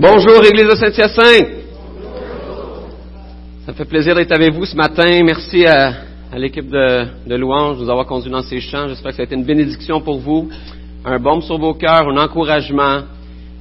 [0.00, 1.48] Bonjour, Église de Saint-Hyacinthe.
[3.66, 5.24] Ça me fait plaisir d'être avec vous ce matin.
[5.24, 5.92] Merci à,
[6.36, 8.86] l'équipe de, louanges de nous avoir conduits dans ces chants.
[8.86, 10.48] J'espère que ça a été une bénédiction pour vous,
[11.04, 13.00] un baume sur vos cœurs, un encouragement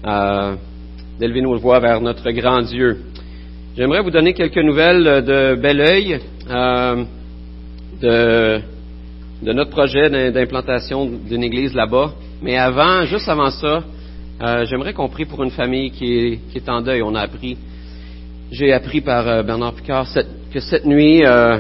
[0.06, 0.54] euh,
[1.20, 2.98] d'élever nos voix vers notre grand Dieu.
[3.76, 6.20] J'aimerais vous donner quelques nouvelles de Belleuil,
[6.52, 7.04] euh,
[8.00, 8.62] de,
[9.42, 12.12] de notre projet d'implantation d'une église là-bas.
[12.44, 13.82] Mais avant, juste avant ça,
[14.40, 17.02] euh, j'aimerais qu'on prie pour une famille qui est, en deuil.
[17.02, 17.58] On a appris,
[18.52, 20.08] j'ai appris par euh, Bernard Picard
[20.54, 21.58] que cette nuit, euh,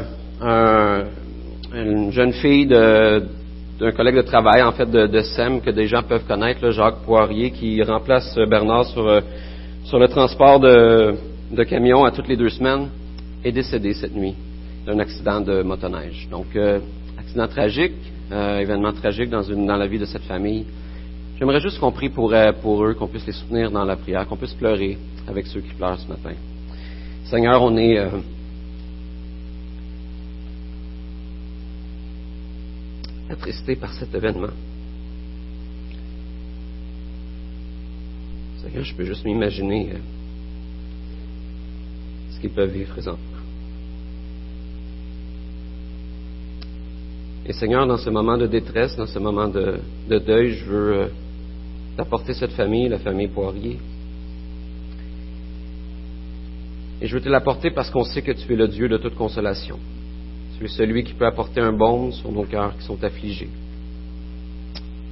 [1.73, 6.25] une jeune fille d'un collègue de travail, en fait de, SEM, que des gens peuvent
[6.27, 11.15] connaître, Jacques Poirier, qui remplace Bernard sur, le transport de,
[11.67, 12.89] camions à toutes les deux semaines,
[13.43, 14.35] est décédé cette nuit
[14.85, 16.27] d'un accident de motoneige.
[16.29, 16.47] Donc,
[17.19, 17.93] accident tragique,
[18.31, 20.65] événement tragique dans la vie de cette famille.
[21.37, 24.27] J'aimerais juste qu'on prie pour, euh, pour eux, qu'on puisse les soutenir dans la prière,
[24.27, 26.33] qu'on puisse pleurer avec ceux qui pleurent ce matin.
[27.25, 28.09] Seigneur, on est euh,
[33.29, 34.49] attristé par cet événement.
[38.63, 39.97] Seigneur, je peux juste m'imaginer euh,
[42.31, 43.23] ce qu'ils peuvent vivre présentement.
[47.45, 49.79] Et Seigneur, dans ce moment de détresse, dans ce moment de,
[50.09, 51.11] de deuil, je veux
[51.97, 53.79] d'apporter cette famille, la famille Poirier.
[57.01, 59.15] Et je veux te l'apporter parce qu'on sait que tu es le Dieu de toute
[59.15, 59.79] consolation.
[60.57, 63.49] Tu es celui qui peut apporter un baume sur nos cœurs qui sont affligés.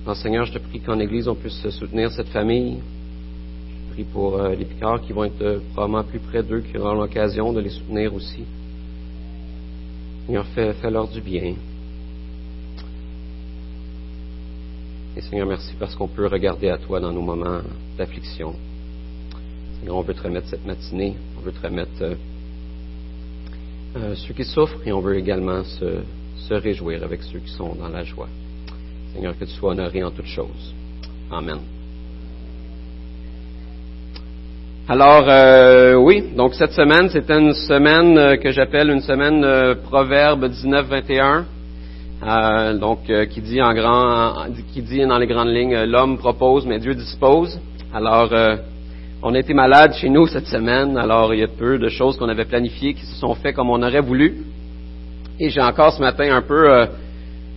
[0.04, 2.78] Alors, Seigneur, je te prie qu'en Église, on puisse soutenir cette famille.
[3.90, 6.78] Je prie pour euh, les picards qui vont être euh, probablement plus près d'eux, qui
[6.78, 8.44] auront l'occasion de les soutenir aussi.
[10.26, 11.56] Seigneur, fais-leur du bien.
[15.18, 17.62] Et Seigneur, merci parce qu'on peut regarder à toi dans nos moments
[17.98, 18.54] d'affliction.
[19.80, 22.16] Seigneur, on veut te remettre cette matinée, on veut te remettre euh,
[23.96, 27.88] euh, ceux qui souffrent et on veut également se, réjouir avec ceux qui sont dans
[27.88, 28.28] la joie.
[29.14, 30.76] Seigneur, que tu sois honoré en toutes choses.
[31.32, 31.60] Amen.
[34.90, 41.46] Alors, euh, oui, donc cette semaine, c'était une semaine que j'appelle une semaine Proverbe 19-21.
[42.24, 46.18] Euh, donc, euh, qui dit en grand, qui dit dans les grandes lignes, euh, l'homme
[46.18, 47.60] propose, mais Dieu dispose.
[47.94, 48.34] Alors,
[49.24, 50.98] on a été malade chez nous cette semaine.
[50.98, 53.70] Alors, il y a peu de choses qu'on avait planifiées qui se sont faites comme
[53.70, 54.44] on aurait voulu.
[55.40, 56.88] Et j'ai encore ce matin un peu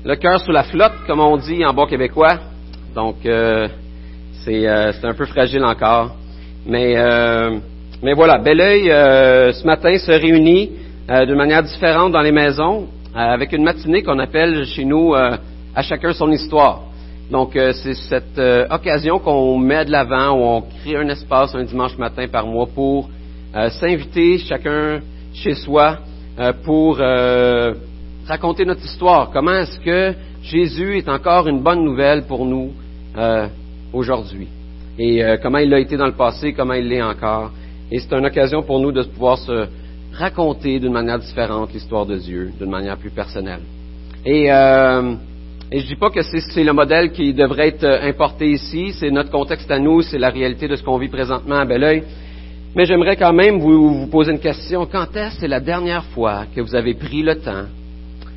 [0.04, 2.38] le cœur sous la flotte, comme on dit en bon québécois.
[2.94, 3.16] Donc,
[4.44, 6.14] c'est un peu fragile encore.
[6.64, 6.94] Mais,
[8.00, 10.70] mais voilà, Belleuil, ce matin, se réunit
[11.08, 12.86] de manière différente dans les maisons.
[13.18, 15.36] Euh, avec une matinée qu'on appelle chez nous euh,
[15.74, 16.82] à chacun son histoire.
[17.32, 18.40] Donc, euh, c'est cette
[18.70, 22.68] occasion qu'on met de l'avant, où on crée un espace un dimanche matin par mois
[22.72, 23.08] pour
[23.80, 25.00] s'inviter chacun
[25.34, 25.98] chez soi
[26.64, 26.98] pour
[28.26, 29.30] raconter notre histoire.
[29.32, 32.72] Comment est-ce que Jésus est encore une bonne nouvelle pour nous
[33.92, 34.48] aujourd'hui?
[34.98, 37.50] Et comment il a été dans le passé, comment il l'est encore?
[37.90, 39.66] Et c'est une occasion pour nous de pouvoir se
[40.12, 43.60] raconter d'une manière différente l'histoire de Dieu, d'une manière plus personnelle.
[44.24, 45.14] Et, euh,
[45.70, 49.70] je dis pas que c'est le modèle qui devrait être importé ici, c'est notre contexte
[49.70, 52.02] à nous, c'est la réalité de ce qu'on vit présentement à Belleuil.
[52.74, 54.86] Mais j'aimerais quand même vous, poser une question.
[54.86, 57.64] Quand est-ce c'est la dernière fois que vous avez pris le temps,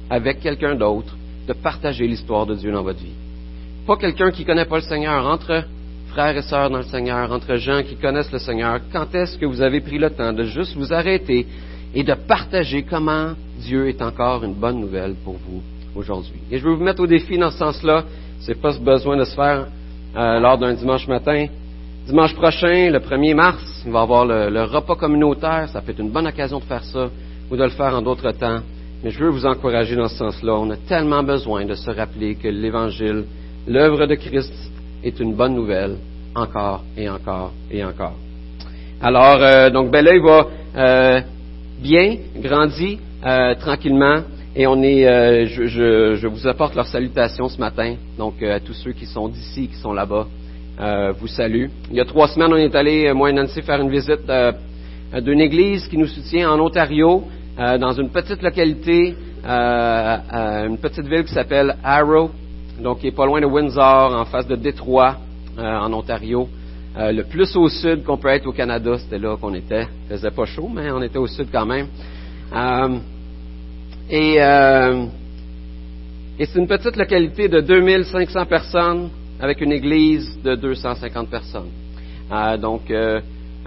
[0.09, 1.15] avec quelqu'un d'autre,
[1.47, 3.15] de partager l'histoire de Dieu dans votre vie?
[3.87, 5.63] Pas quelqu'un qui connaît pas le Seigneur, entre
[6.11, 9.45] frères et sœurs dans le Seigneur, entre gens qui connaissent le Seigneur, quand est-ce que
[9.45, 11.47] vous avez pris le temps de juste vous arrêter
[11.93, 15.61] et de partager comment Dieu est encore une bonne nouvelle pour vous
[15.95, 16.41] aujourd'hui?
[16.51, 18.03] Et je veux vous mettre au défi dans ce sens-là.
[18.41, 19.67] C'est pas ce besoin de se faire
[20.15, 21.47] euh, lors d'un dimanche matin.
[22.05, 25.69] Dimanche prochain, le 1er mars, il va y avoir le, repas communautaire.
[25.69, 27.09] Ça peut être une bonne occasion de faire ça
[27.49, 28.59] ou de le faire en d'autres temps.
[29.03, 30.55] Mais je veux vous encourager dans ce sens-là.
[30.55, 33.23] On a tellement besoin de se rappeler que l'Évangile,
[33.67, 34.70] l'œuvre de Christ,
[35.03, 35.97] est une bonne nouvelle
[36.35, 38.15] encore et encore et encore.
[39.01, 40.47] Alors, euh, donc, ben là, il va
[40.77, 41.21] euh,
[41.81, 44.21] bien, grandit euh, tranquillement.
[44.55, 47.95] Et on est, euh, je, vous apporte leur salutation ce matin.
[48.17, 50.27] Donc à tous ceux qui sont d'ici, qui sont là-bas,
[51.19, 51.67] vous salue.
[51.89, 54.29] Il y a trois semaines, on est allé, moi et Nancy, faire une visite
[55.21, 57.23] d'une église qui nous soutient en Ontario,
[57.57, 59.15] dans une petite localité,
[59.45, 62.31] une petite ville qui s'appelle Arrow,
[62.81, 65.17] donc qui est pas loin de Windsor, en face de Détroit,
[65.57, 66.47] en Ontario.
[66.97, 69.87] Euh, le plus au sud qu'on peut être au Canada, c'était là qu'on était.
[70.05, 71.87] Il faisait pas chaud, mais on était au sud quand même.
[72.53, 72.97] Euh,
[74.09, 75.05] et, euh,
[76.37, 81.69] c'est une petite localité de 2500 personnes avec une église de 250 personnes.
[82.59, 82.91] donc,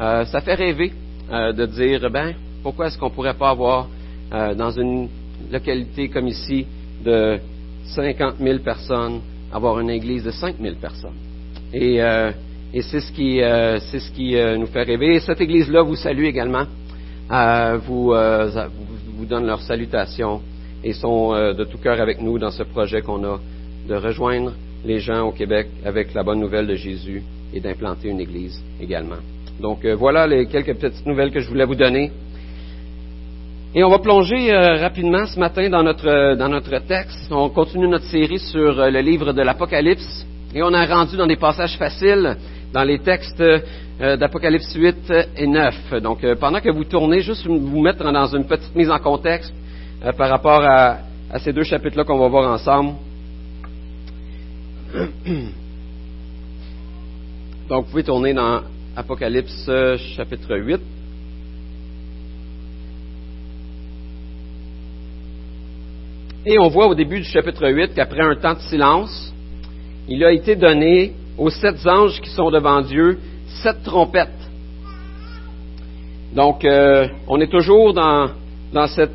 [0.01, 0.93] euh, ça fait rêver
[1.31, 3.89] euh, de dire, ben, pourquoi est-ce qu'on pourrait pas avoir
[4.33, 5.09] euh, dans une
[5.53, 6.67] localité comme ici
[7.05, 7.39] de
[7.87, 9.21] 50 000 personnes,
[9.53, 11.17] avoir une église de 5 000 personnes.
[11.73, 13.41] Et, et c'est ce qui,
[13.91, 15.17] c'est ce qui nous fait rêver.
[15.17, 16.65] Et cette église-là vous salue également,
[17.87, 18.15] vous,
[19.17, 20.41] vous donne leurs salutations
[20.83, 23.39] et sont de tout cœur avec nous dans ce projet qu'on a
[23.89, 24.53] de rejoindre
[24.85, 27.23] les gens au Québec avec la bonne nouvelle de Jésus
[27.53, 29.17] et d'implanter une église également.
[29.61, 32.11] Donc euh, voilà les quelques petites nouvelles que je voulais vous donner.
[33.77, 37.27] Et on va plonger euh, rapidement ce matin dans notre, euh, dans notre texte.
[37.33, 40.25] On continue notre série sur le livre de l'Apocalypse.
[40.55, 42.37] Et on a rendu dans des passages faciles
[42.73, 43.43] dans les textes
[43.99, 45.95] d'Apocalypse 8 et 9.
[46.03, 49.53] Donc pendant que vous tournez, juste vous mettre dans une petite mise en contexte
[50.17, 50.99] par rapport à,
[51.33, 52.95] à ces deux chapitres-là qu'on va voir ensemble.
[57.69, 58.61] Donc vous pouvez tourner dans
[58.97, 60.81] Apocalypse euh, chapitre 8.
[66.47, 69.33] Et on voit au début du chapitre 8 qu'après un temps de silence,
[70.09, 73.19] il a été donné aux sept anges qui sont devant Dieu
[73.63, 74.29] sept trompettes.
[76.35, 78.29] Donc, euh, on est toujours dans,
[78.89, 79.13] cette,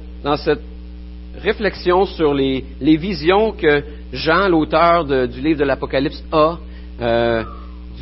[1.39, 6.57] réflexion sur les, visions que Jean, l'auteur du livre de l'Apocalypse, a
[6.99, 7.43] euh,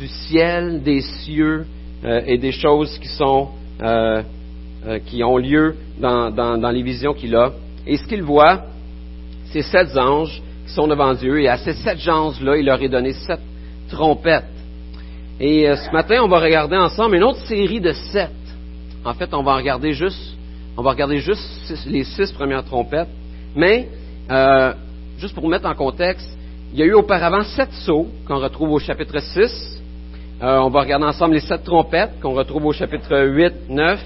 [0.00, 1.66] du ciel, des cieux
[2.02, 3.48] euh, et des choses qui sont
[5.06, 7.52] qui ont lieu dans, dans, les visions qu'il a.
[7.86, 8.62] Et ce qu'il voit,
[9.52, 12.88] c'est sept anges qui sont devant Dieu, et à ces sept anges-là, il leur est
[12.88, 13.40] donné sept
[13.90, 14.44] trompettes.
[15.40, 18.30] Et ce matin, on va regarder ensemble une autre série de sept.
[19.04, 20.36] En fait, on va regarder juste,
[20.76, 23.08] on va regarder juste les six premières trompettes.
[23.54, 23.88] Mais,
[25.18, 26.38] juste pour mettre en contexte,
[26.72, 29.82] il y a eu auparavant sept sauts qu'on retrouve au chapitre 6,
[30.40, 34.00] euh, on va regarder ensemble les sept trompettes qu'on retrouve au chapitre 8, 9,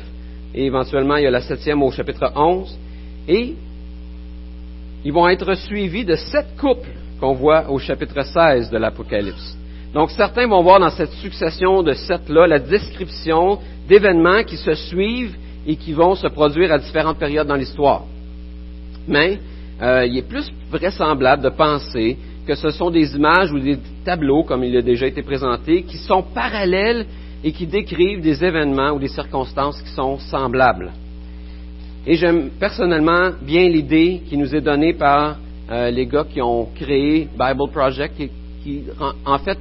[0.54, 2.78] et éventuellement il y a la septième au chapitre 11.
[3.28, 3.54] Et
[5.04, 6.90] ils vont être suivis de sept couples
[7.20, 9.56] qu'on voit au chapitre 16 de l'Apocalypse.
[9.94, 13.58] Donc certains vont voir dans cette succession de sept-là la description
[13.88, 18.02] d'événements qui se suivent et qui vont se produire à différentes périodes dans l'histoire.
[19.06, 19.38] Mais
[19.82, 22.16] euh, il est plus vraisemblable de penser
[22.46, 25.98] que ce sont des images ou des tableaux, comme il a déjà été présenté, qui
[25.98, 27.06] sont parallèles
[27.44, 30.90] et qui décrivent des événements ou des circonstances qui sont semblables.
[32.04, 35.37] Et j'aime personnellement bien l'idée qui nous est donnée par
[35.70, 38.31] euh, les gars qui ont créé Bible Project, qui,
[38.64, 38.82] qui
[39.25, 39.58] en, fait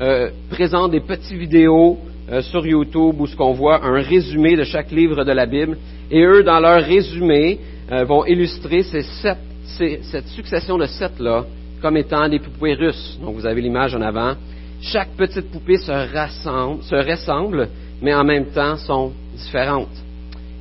[0.00, 1.98] euh, présentent des petites vidéos
[2.30, 5.78] euh, sur YouTube où ce qu'on voit un résumé de chaque livre de la Bible.
[6.12, 7.58] Et eux, dans leur résumé,
[8.06, 11.44] vont illustrer cette succession de sept-là
[11.82, 13.18] comme étant des poupées russes.
[13.20, 14.34] Donc vous avez l'image en avant.
[14.80, 17.68] Chaque petite poupée se, rassemble, se ressemble,
[18.00, 19.88] mais en même temps sont différentes.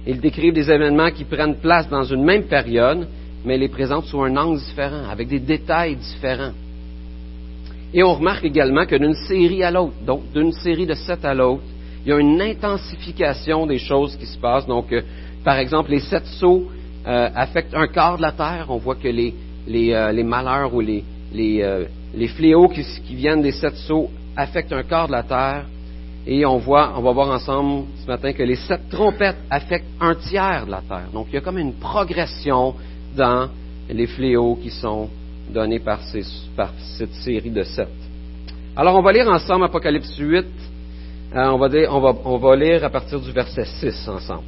[0.07, 3.07] Ils décrivent des événements qui prennent place dans une même période,
[3.45, 6.53] mais les présentent sous un angle différent, avec des détails différents.
[7.93, 11.33] Et on remarque également que d'une série à l'autre, donc d'une série de sept à
[11.33, 11.63] l'autre,
[12.05, 14.67] il y a une intensification des choses qui se passent.
[14.67, 15.01] Donc, euh,
[15.43, 16.65] par exemple, les sept sauts
[17.07, 18.67] euh, affectent un quart de la Terre.
[18.69, 19.33] On voit que les,
[19.69, 21.03] euh, malheurs ou les,
[22.35, 22.83] fléaux qui,
[23.15, 25.65] viennent des sept sceaux affectent un quart de la terre.
[26.27, 30.15] Et on voit, on va voir ensemble ce matin que les sept trompettes affectent un
[30.15, 31.09] tiers de la terre.
[31.13, 32.75] Donc il y a comme une progression
[33.15, 33.49] dans
[33.89, 35.09] les fléaux qui sont
[35.51, 37.89] donnés par, cette série de sept.
[38.75, 40.45] Alors on va lire ensemble Apocalypse 8.
[41.35, 44.43] Euh, on, va on va lire à partir du verset 6 ensemble.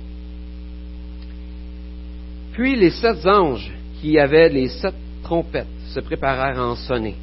[2.54, 7.16] Puis les sept anges qui avaient les sept trompettes se préparèrent à en sonner.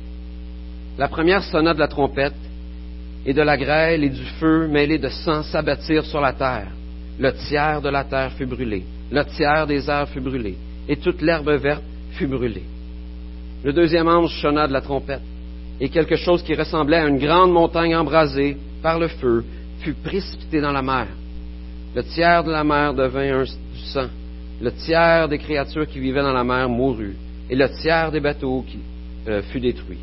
[0.96, 2.34] La première sonna de la trompette,
[3.28, 6.68] et de la grêle et du feu mêlés de sang s'abattirent sur la terre.
[7.18, 10.56] Le tiers de la terre fut brûlé, le tiers des airs fut brûlé,
[10.88, 11.82] et toute l'herbe verte
[12.12, 12.62] fut brûlée.
[13.62, 15.20] Le deuxième ange sonna de la trompette,
[15.78, 19.44] et quelque chose qui ressemblait à une grande montagne embrasée par le feu
[19.80, 21.08] fut précipité dans la mer.
[21.94, 24.08] Le tiers de la mer devint du sang,
[24.58, 27.16] le tiers des créatures qui vivaient dans la mer mourut,
[27.50, 28.78] et le tiers des bateaux qui,
[29.28, 29.98] euh, fut détruit.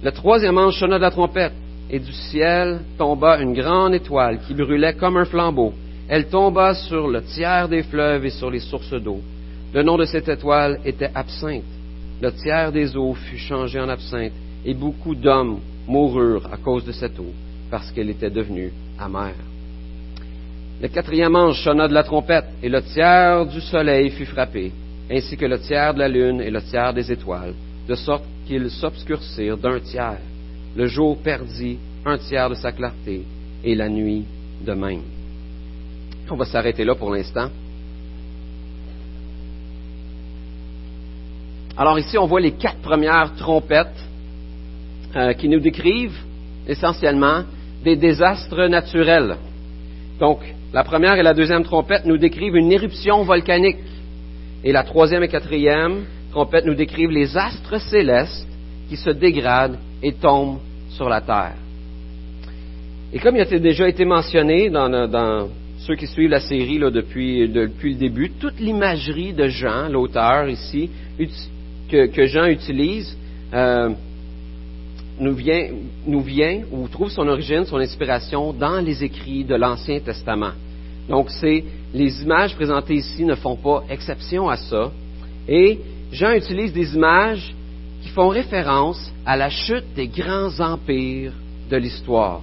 [0.00, 1.54] Le troisième ange sonna de la trompette,
[1.90, 5.72] et du ciel tomba une grande étoile qui brûlait comme un flambeau.
[6.08, 9.20] Elle tomba sur le tiers des fleuves et sur les sources d'eau.
[9.74, 11.64] Le nom de cette étoile était absinthe.
[12.22, 14.32] Le tiers des eaux fut changé en absinthe,
[14.64, 17.32] et beaucoup d'hommes moururent à cause de cette eau,
[17.70, 19.34] parce qu'elle était devenue amère.
[20.80, 24.70] Le quatrième ange sonna de la trompette, et le tiers du soleil fut frappé,
[25.10, 27.54] ainsi que le tiers de la lune et le tiers des étoiles,
[27.88, 30.18] de sorte qu'ils s'obscurcirent d'un tiers.
[30.74, 33.24] Le jour perdit un tiers de sa clarté,
[33.62, 34.24] et la nuit
[34.64, 35.02] de même.
[36.30, 37.50] On va s'arrêter là pour l'instant.
[41.76, 44.02] Alors ici, on voit les quatre premières trompettes
[45.14, 46.18] euh, qui nous décrivent
[46.66, 47.44] essentiellement
[47.84, 49.36] des désastres naturels.
[50.18, 50.40] Donc,
[50.72, 53.76] la première et la deuxième trompette nous décrivent une éruption volcanique.
[54.64, 58.46] Et la troisième et quatrième trompette nous décrivent les astres célestes
[58.88, 60.58] qui se dégradent et tombent
[60.90, 61.56] sur la terre.
[63.12, 67.94] Et comme il a déjà été mentionné dans, ceux qui suivent la série depuis, le
[67.94, 70.90] début, toute l'imagerie de Jean, l'auteur ici,
[71.88, 73.16] que, Jean utilise,
[73.54, 73.90] euh,
[75.18, 75.68] nous vient,
[76.06, 80.52] nous vient ou trouve son origine, son inspiration dans les écrits de l'Ancien Testament.
[81.08, 81.30] Donc,
[81.94, 84.92] les images présentées ici ne font pas exception à ça.
[85.48, 85.78] Et
[86.12, 87.54] Jean utilise des images
[88.02, 91.32] qui font référence à la chute des grands empires
[91.70, 92.40] de l'histoire.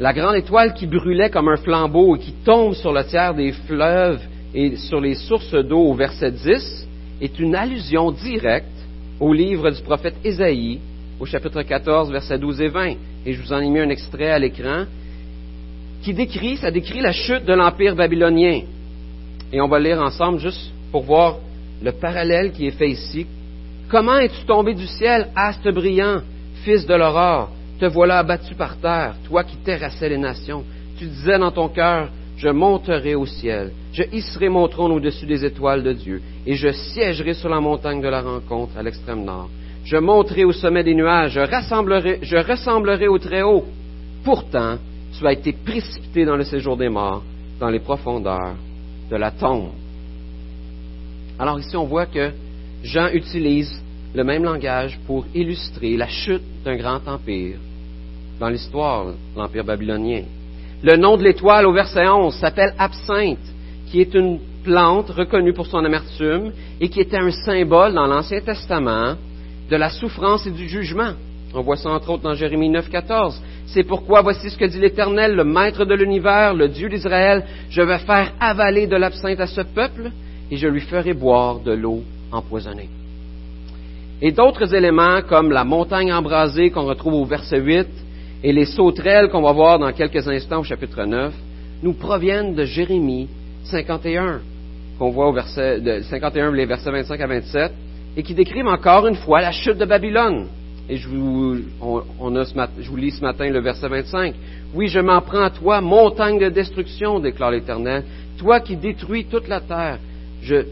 [0.00, 3.52] La grande étoile qui brûlait comme un flambeau et qui tombe sur le tiers des
[3.52, 4.20] fleuves
[4.54, 6.88] et sur les sources d'eau au verset 10
[7.20, 8.66] est une allusion directe
[9.20, 10.80] au livre du prophète Ésaïe
[11.20, 12.94] au chapitre 14, versets 12 et 20.
[13.26, 14.84] Et je vous en ai mis un extrait à l'écran
[16.02, 18.62] qui décrit, ça décrit la chute de l'empire babylonien.
[19.52, 21.38] Et on va lire ensemble juste pour voir
[21.82, 23.26] le parallèle qui est fait ici.
[23.88, 26.20] Comment es-tu tombé du ciel, astre brillant,
[26.64, 27.50] fils de l'aurore?
[27.78, 30.64] Te voilà abattu par terre, toi qui terrassais les nations.
[30.98, 35.44] Tu disais dans ton cœur, je monterai au ciel, je hisserai mon trône au-dessus des
[35.44, 39.48] étoiles de Dieu, et je siégerai sur la montagne de la rencontre à l'extrême nord.
[39.84, 43.64] Je monterai au sommet des nuages, je, rassemblerai, je ressemblerai au Très-Haut.
[44.22, 44.76] Pourtant,
[45.16, 47.22] tu as été précipité dans le séjour des morts,
[47.58, 48.54] dans les profondeurs
[49.10, 49.70] de la tombe.
[51.38, 52.30] Alors ici, on voit que
[52.82, 53.70] Jean utilise
[54.14, 57.56] le même langage pour illustrer la chute d'un grand empire
[58.40, 60.22] dans l'histoire, l'empire babylonien.
[60.82, 63.38] Le nom de l'étoile au verset 11 s'appelle absinthe,
[63.90, 68.40] qui est une plante reconnue pour son amertume et qui était un symbole dans l'Ancien
[68.40, 69.16] Testament
[69.70, 71.12] de la souffrance et du jugement.
[71.54, 73.42] On voit ça entre autres dans Jérémie 9, 14.
[73.66, 77.44] C'est pourquoi voici ce que dit l'Éternel, le Maître de l'univers, le Dieu d'Israël.
[77.70, 80.10] Je vais faire avaler de l'absinthe à ce peuple
[80.50, 82.02] et je lui ferai boire de l'eau
[82.32, 82.88] empoisonnée.
[84.20, 87.86] Et d'autres éléments comme la montagne embrasée qu'on retrouve au verset 8
[88.42, 91.32] et les sauterelles qu'on va voir dans quelques instants au chapitre 9
[91.82, 93.28] nous proviennent de Jérémie
[93.64, 94.40] 51
[94.98, 97.72] qu'on voit au verset de 51 les versets 25 à 27
[98.16, 100.46] et qui décrivent encore une fois la chute de Babylone.
[100.88, 101.54] Et je vous
[102.96, 104.34] lis ce matin le verset 25.
[104.74, 108.04] Oui, je m'en prends à toi, montagne de destruction, déclare l'Éternel,
[108.38, 109.98] toi qui détruis toute la terre.
[110.42, 110.64] Je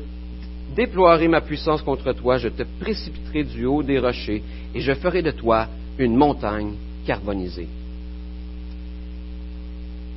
[0.75, 4.43] déploierai ma puissance contre toi, je te précipiterai du haut des rochers,
[4.75, 5.69] et je ferai de toi
[5.99, 6.75] une montagne
[7.07, 7.69] carbonisée.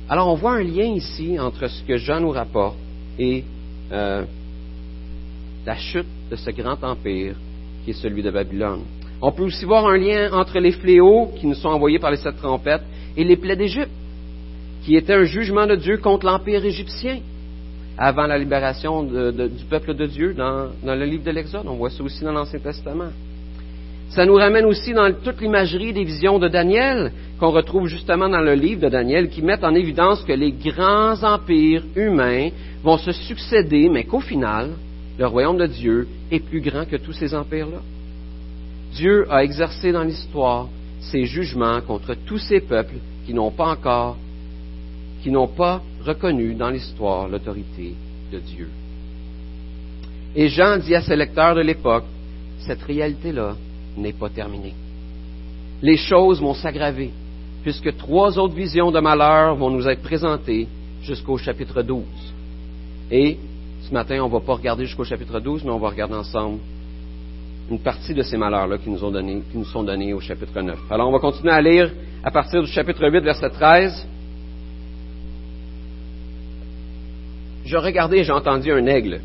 [0.08, 2.76] Alors on voit un lien ici entre ce que Jean nous rapporte
[3.18, 3.44] et
[3.92, 4.24] euh,
[5.64, 7.36] la chute de ce grand empire
[7.84, 8.82] qui est celui de Babylone.
[9.22, 12.16] On peut aussi voir un lien entre les fléaux qui nous sont envoyés par les
[12.16, 12.82] sept trompettes
[13.16, 13.90] et les plaies d'Égypte,
[14.84, 17.20] qui était un jugement de Dieu contre l'empire égyptien
[18.02, 21.66] avant la libération du peuple de Dieu dans, dans le livre de l'Exode.
[21.66, 23.10] On voit ça aussi dans l'Ancien Testament.
[24.08, 28.40] Ça nous ramène aussi dans toute l'imagerie des visions de Daniel, qu'on retrouve justement dans
[28.40, 32.48] le livre de Daniel, qui mettent en évidence que les grands empires humains
[32.82, 34.70] vont se succéder, mais qu'au final,
[35.18, 37.82] le royaume de Dieu est plus grand que tous ces empires-là.
[38.94, 40.68] Dieu a exercé dans l'histoire
[41.00, 44.16] ses jugements contre tous ces peuples qui n'ont pas encore,
[45.22, 47.94] qui n'ont pas reconnu dans l'histoire l'autorité
[48.32, 48.68] de Dieu.
[50.34, 52.04] Et Jean dit à ses lecteurs de l'époque,
[52.60, 53.56] cette réalité-là
[53.96, 54.74] n'est pas terminée.
[55.82, 57.10] Les choses vont s'aggraver,
[57.62, 60.68] puisque trois autres visions de malheur vont nous être présentées
[61.02, 62.04] jusqu'au chapitre 12.
[63.10, 63.38] Et
[63.82, 66.58] ce matin, on ne va pas regarder jusqu'au chapitre 12, mais on va regarder ensemble
[67.70, 70.78] une partie de ces malheurs-là qui nous, qui nous sont donnés au chapitre 9.
[70.90, 71.90] Alors, on va continuer à lire
[72.22, 74.06] à partir du chapitre 8, verset 13.
[77.64, 79.20] Je regardais et j'ai entendu un aigle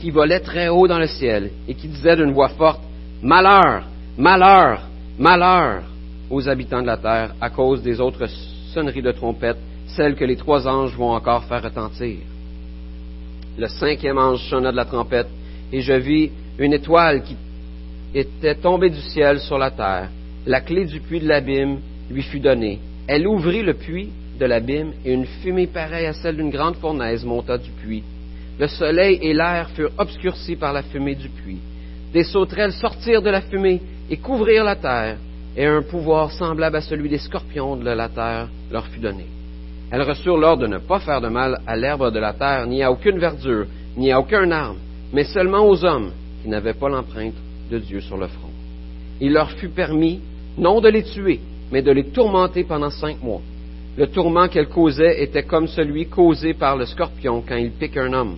[0.00, 2.80] qui volait très haut dans le ciel et qui disait d'une voix forte,
[3.22, 3.82] Malheur,
[4.16, 4.82] malheur,
[5.18, 5.82] malheur
[6.30, 8.26] aux habitants de la terre à cause des autres
[8.72, 9.56] sonneries de trompette,
[9.88, 12.18] celles que les trois anges vont encore faire retentir.
[13.58, 15.28] Le cinquième ange sonna de la trompette
[15.72, 17.36] et je vis une étoile qui
[18.14, 20.08] était tombée du ciel sur la terre.
[20.46, 22.78] La clé du puits de l'abîme lui fut donnée.
[23.08, 27.24] Elle ouvrit le puits de l'abîme et une fumée pareille à celle d'une grande fournaise
[27.24, 28.04] monta du puits.
[28.58, 31.60] Le soleil et l'air furent obscurcis par la fumée du puits.
[32.12, 33.80] Des sauterelles sortirent de la fumée
[34.10, 35.16] et couvrirent la terre,
[35.56, 39.26] et un pouvoir semblable à celui des scorpions de la terre leur fut donné.
[39.90, 42.82] Elles reçurent l'ordre de ne pas faire de mal à l'herbe de la terre, ni
[42.82, 43.66] à aucune verdure,
[43.96, 44.78] ni à aucun arbre,
[45.12, 47.34] mais seulement aux hommes qui n'avaient pas l'empreinte
[47.70, 48.50] de Dieu sur le front.
[49.20, 50.20] Il leur fut permis
[50.56, 51.40] non de les tuer,
[51.70, 53.42] mais de les tourmenter pendant cinq mois.
[53.98, 58.12] Le tourment qu'elles causaient était comme celui causé par le scorpion quand il pique un
[58.12, 58.36] homme.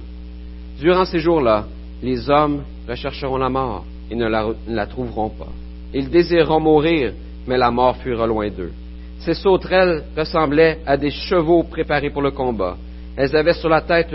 [0.80, 1.66] Durant ces jours-là,
[2.02, 5.52] les hommes rechercheront la mort et ne la, trouveront pas.
[5.92, 7.12] Ils désireront mourir,
[7.46, 8.72] mais la mort fuira loin d'eux.
[9.18, 12.78] Ces sauterelles ressemblaient à des chevaux préparés pour le combat.
[13.14, 14.14] Elles avaient sur la tête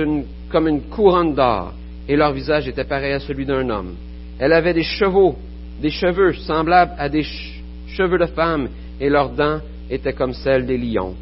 [0.50, 1.74] comme une couronne d'or,
[2.10, 3.94] et leur visage était pareil à celui d'un homme.
[4.40, 5.36] Elles avaient des chevaux,
[5.80, 7.24] des cheveux semblables à des
[7.86, 8.68] cheveux de femme,
[9.00, 9.60] et leurs dents
[9.92, 11.14] étaient comme celles des lions.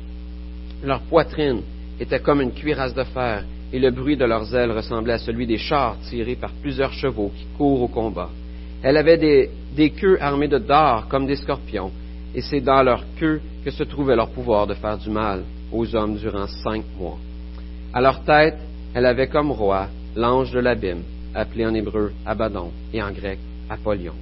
[0.84, 1.62] Leur poitrine
[2.00, 5.48] était comme une cuirasse de fer, et le bruit de leurs ailes ressemblait à celui
[5.48, 8.30] des chars tirés par plusieurs chevaux qui courent au combat.
[8.84, 11.92] Elles avaient des, queues armées de dards comme des scorpions,
[12.36, 15.96] et c'est dans leur queue que se trouvait leur pouvoir de faire du mal aux
[15.96, 17.18] hommes durant cinq mois.
[17.94, 18.58] À leur tête,
[18.94, 24.13] elle avait comme roi l'ange de l'abîme, appelé en hébreu Abaddon et en grec Apollyon.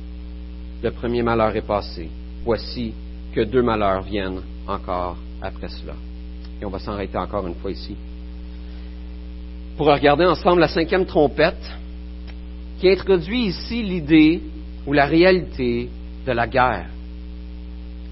[0.84, 2.10] Le premier malheur est passé.
[2.46, 2.94] Voici
[3.34, 5.94] que deux malheurs viennent encore après cela.
[6.62, 7.96] Et on va s'arrêter encore une fois ici.
[9.78, 11.72] Pour regarder ensemble la cinquième trompette,
[12.80, 14.42] qui introduit ici l'idée
[14.86, 15.90] ou la réalité
[16.26, 16.90] de la guerre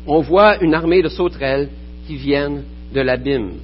[0.08, 1.70] on voit une armée de sauterelles
[2.08, 2.64] qui viennent
[2.94, 3.60] de l'abîme.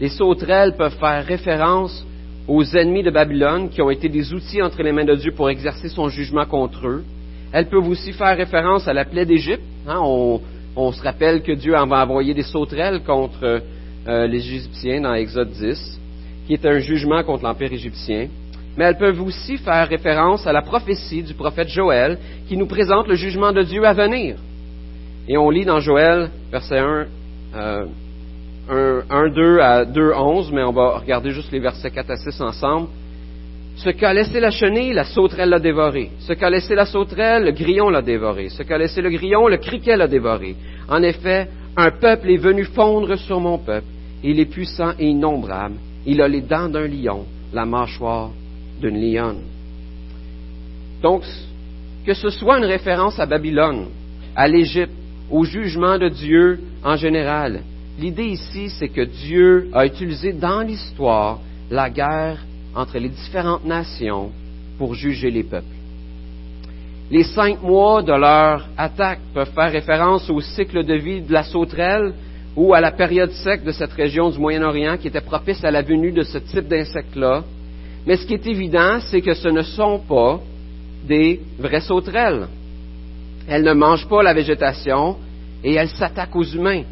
[0.00, 2.04] Les sauterelles peuvent faire référence
[2.46, 5.48] aux ennemis de Babylone qui ont été des outils entre les mains de Dieu pour
[5.48, 7.04] exercer son jugement contre eux.
[7.52, 9.62] Elles peuvent aussi faire référence à la plaie d'Égypte.
[9.86, 10.00] Hein.
[10.02, 13.62] on, se rappelle que Dieu va envoyer des sauterelles contre
[14.06, 16.00] euh, les Égyptiens dans Exode 10,
[16.46, 18.28] qui est un jugement contre l'Empire égyptien.
[18.76, 23.08] Mais elles peuvent aussi faire référence à la prophétie du prophète Joël qui nous présente
[23.08, 24.36] le jugement de Dieu à venir.
[25.26, 27.06] Et on lit dans Joël, verset 1,
[28.70, 32.40] 1, 2 à 2, 11, mais on va regarder juste les versets 4 à 6
[32.40, 32.88] ensemble.
[33.78, 36.10] Ce qu'a laissé la chenille, la sauterelle l'a dévoré.
[36.18, 38.48] Ce qu'a laissé la sauterelle, le grillon l'a dévoré.
[38.48, 40.56] Ce qu'a laissé le grillon, le criquet l'a dévoré.
[40.88, 43.86] En effet, un peuple est venu fondre sur mon peuple.
[44.24, 45.76] Il est puissant et innombrable.
[46.06, 48.30] Il a les dents d'un lion, la mâchoire
[48.80, 49.42] d'une lionne.
[51.00, 51.22] Donc,
[52.04, 53.86] que ce soit une référence à Babylone,
[54.34, 54.92] à l'Égypte,
[55.30, 57.60] au jugement de Dieu en général.
[57.96, 61.38] L'idée ici, c'est que Dieu a utilisé dans l'histoire
[61.70, 62.38] la guerre
[62.74, 64.30] entre les différentes nations
[64.78, 65.66] pour juger les peuples.
[67.10, 71.42] Les cinq mois de leur attaque peuvent faire référence au cycle de vie de la
[71.42, 72.12] sauterelle
[72.54, 75.82] ou à la période sec de cette région du Moyen-Orient qui était propice à la
[75.82, 77.44] venue de ce type d'insectes-là.
[78.06, 80.40] Mais ce qui est évident, c'est que ce ne sont pas
[81.06, 82.48] des vraies sauterelles.
[83.48, 85.16] Elle ne mange pas la végétation
[85.64, 86.82] et elle s'attaque aux humains.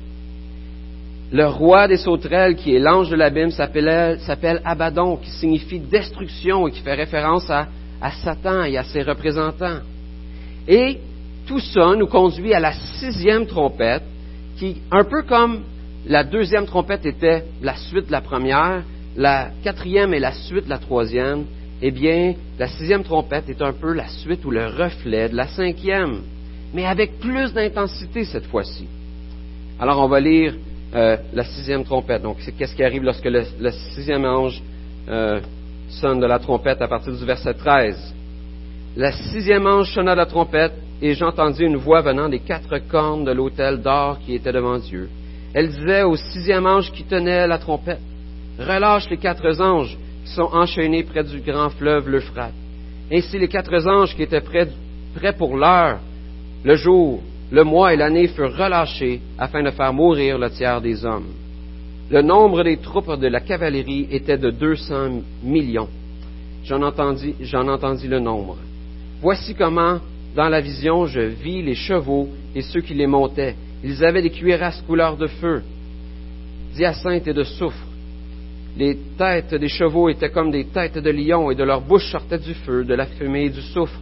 [1.33, 6.71] Le roi des sauterelles, qui est l'ange de l'abîme, s'appelle Abaddon, qui signifie destruction et
[6.71, 7.67] qui fait référence à,
[8.01, 9.81] à Satan et à ses représentants.
[10.69, 10.99] Et
[11.47, 14.05] tout ça nous conduit à la sixième trompette,
[14.59, 15.63] qui, un peu comme
[16.07, 18.83] la deuxième trompette était la suite de la première,
[19.17, 21.45] la quatrième est la suite de la troisième,
[21.83, 25.49] eh bien, la sixième trompette est un peu la suite ou le reflet de la
[25.49, 26.21] cinquième
[26.77, 28.87] mais avec plus d'intensité cette fois-ci.
[29.81, 30.55] Alors on va lire
[30.97, 32.23] euh, la sixième trompette.
[32.23, 33.45] Donc qu'est-ce qui arrive lorsque le,
[33.95, 34.63] sixième ange
[35.09, 35.41] euh,
[35.89, 38.15] sonne de la trompette à partir du verset 13.
[38.97, 43.33] La sixième ange sonna la trompette et j'entendis une voix venant des quatre cornes de
[43.33, 45.11] l'autel d'or qui était devant Dieu.
[45.53, 48.01] Elle disait au sixième ange qui tenait la trompette,
[48.59, 52.55] relâche les quatre anges qui sont enchaînés près du grand fleuve l'Euphrate.
[53.13, 55.99] Ainsi les quatre anges qui étaient prêts pour l'heure
[56.65, 61.05] le jour, le mois et l'année furent relâchés afin de faire mourir le tiers des
[61.05, 61.33] hommes.
[62.11, 65.89] Le nombre des troupes de la cavalerie était de deux cents millions.
[66.65, 68.57] J'en entendis, j'en entendis le nombre.
[69.21, 69.99] Voici comment,
[70.35, 73.55] dans la vision, je vis les chevaux et ceux qui les montaient.
[73.85, 75.63] Ils avaient des cuirasses couleur de feu,
[76.75, 77.87] d'hyacinthe et de soufre.
[78.77, 82.39] Les têtes des chevaux étaient comme des têtes de lions, et de leur bouche sortait
[82.39, 83.99] du feu, de la fumée et du soufre.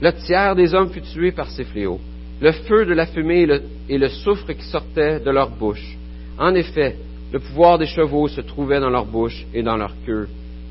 [0.00, 2.00] Le tiers des hommes fut tué par ces fléaux.
[2.40, 3.46] Le feu de la fumée
[3.88, 5.96] et le, soufre qui sortaient de leur bouche.
[6.38, 6.96] En effet,
[7.32, 10.26] le pouvoir des chevaux se trouvait dans leur bouche et dans leur queue.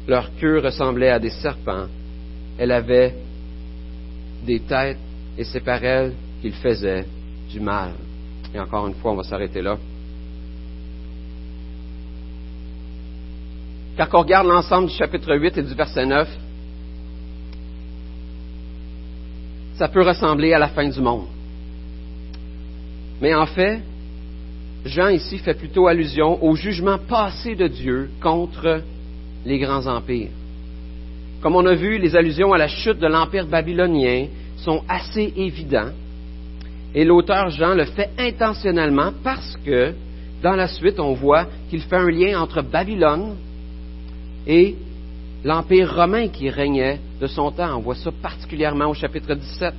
[0.07, 1.85] Leur queue ressemblait à des serpents.
[2.57, 3.13] Elle avait
[4.43, 4.97] des têtes
[5.37, 7.05] et c'est par elles qu'ils faisaient
[7.49, 7.91] du mal.
[8.53, 9.77] Et encore une fois, on va s'arrêter là.
[13.95, 16.27] Car on regarde l'ensemble du chapitre 8 et du verset 9,
[19.75, 21.27] ça peut ressembler à la fin du monde.
[23.21, 23.81] Mais en fait,
[24.85, 28.81] Jean ici fait plutôt allusion au jugement passé de Dieu contre
[29.45, 30.29] les grands empires.
[31.41, 34.27] Comme on a vu, les allusions à la chute de l'empire babylonien
[34.57, 35.93] sont assez évidentes.
[36.95, 39.93] Et l'auteur Jean le fait intentionnellement parce que,
[40.41, 43.35] dans la suite, on voit qu'il fait un lien entre Babylone
[44.47, 44.75] et
[45.43, 47.77] l'empire romain qui régnait de son temps.
[47.77, 49.73] On voit ça particulièrement au chapitre 17.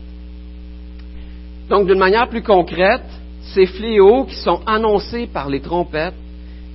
[1.69, 6.15] Donc, d'une manière plus concrète, ces fléaux qui sont annoncés par les trompettes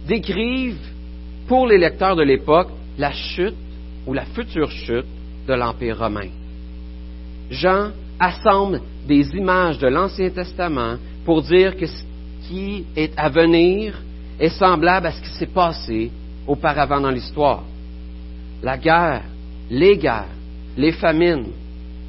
[0.08, 0.91] décrivent
[1.47, 3.56] pour les lecteurs de l'époque la chute
[4.06, 5.06] ou la future chute
[5.47, 6.30] de l'Empire romain.
[7.49, 12.04] Jean assemble des images de l'Ancien Testament pour dire que ce
[12.47, 14.01] qui est à venir
[14.39, 16.12] est semblable à ce qui s'est passé
[16.47, 17.63] auparavant dans l'histoire.
[18.62, 19.23] La guerre,
[19.69, 20.30] les guerres,
[20.78, 21.47] les famines,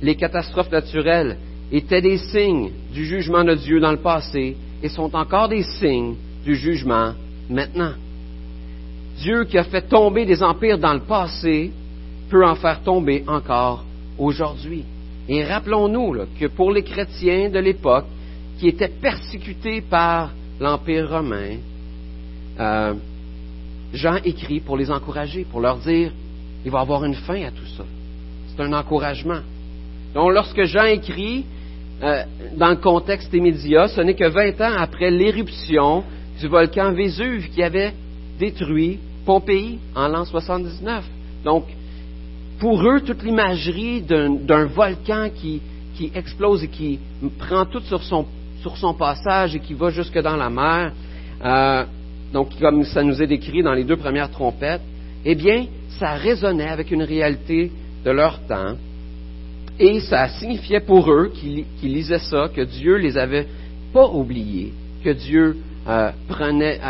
[0.02, 1.36] les catastrophes naturelles
[1.72, 6.14] étaient des signes du jugement de Dieu dans le passé et sont encore des signes
[6.44, 7.12] du jugement
[7.48, 7.92] maintenant.
[9.18, 11.72] Dieu qui a fait tomber des empires dans le passé
[12.28, 13.84] peut en faire tomber encore
[14.18, 14.84] aujourd'hui.
[15.28, 18.06] Et rappelons-nous que pour les chrétiens de l'époque
[18.58, 21.56] qui étaient persécutés par l'Empire romain,
[22.60, 22.94] euh,
[23.92, 26.12] Jean écrit pour les encourager, pour leur dire,
[26.64, 27.84] il va y avoir une fin à tout ça.
[28.48, 29.40] C'est un encouragement.
[30.14, 31.44] Donc lorsque Jean écrit,
[32.02, 32.24] euh,
[32.56, 36.04] dans le contexte immédiat, ce n'est que 20 ans après l'éruption
[36.38, 37.94] du volcan Vésuve qui avait
[38.38, 41.04] détruit Pompéi en l'an 79.
[41.44, 41.64] Donc,
[42.58, 45.60] pour eux, toute l'imagerie d'un volcan qui,
[46.14, 46.98] explose et qui
[47.38, 50.92] prend tout sur son, passage et qui va jusque dans la mer,
[51.44, 51.84] euh,
[52.32, 54.82] donc comme ça nous est décrit dans les deux premières trompettes,
[55.24, 55.66] eh bien,
[55.98, 57.72] ça résonnait avec une réalité
[58.04, 58.76] de leur temps.
[59.78, 63.46] Et ça signifiait pour eux qui, lisaient ça que Dieu les avait
[63.92, 64.72] pas oubliés,
[65.04, 66.80] que Dieu euh, prenait,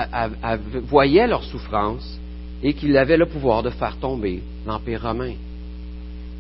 [0.83, 2.19] voyait leur souffrance
[2.63, 5.35] et qu'il avait le pouvoir de faire tomber l'Empire romain.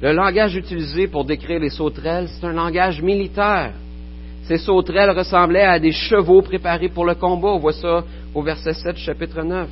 [0.00, 3.72] Le langage utilisé pour décrire les sauterelles, c'est un langage militaire.
[4.44, 7.48] Ces sauterelles ressemblaient à des chevaux préparés pour le combat.
[7.48, 8.04] On voit ça
[8.34, 9.68] au verset 7 chapitre 9.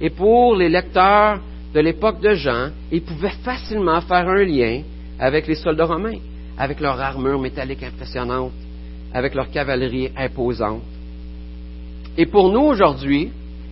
[0.00, 1.40] Et pour les lecteurs
[1.72, 4.82] de l'époque de Jean, ils pouvaient facilement faire un lien
[5.18, 6.18] avec les soldats romains,
[6.58, 8.52] avec leur armure métallique impressionnante,
[9.12, 10.82] avec leur cavalerie imposante.
[12.16, 13.30] Et pour nous aujourd'hui,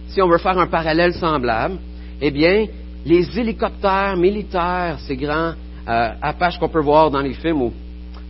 [0.09, 1.76] si on veut faire un parallèle semblable,
[2.20, 2.66] eh bien,
[3.05, 5.55] les hélicoptères militaires, ces grands
[5.88, 7.72] euh, Apaches qu'on peut voir dans les films ou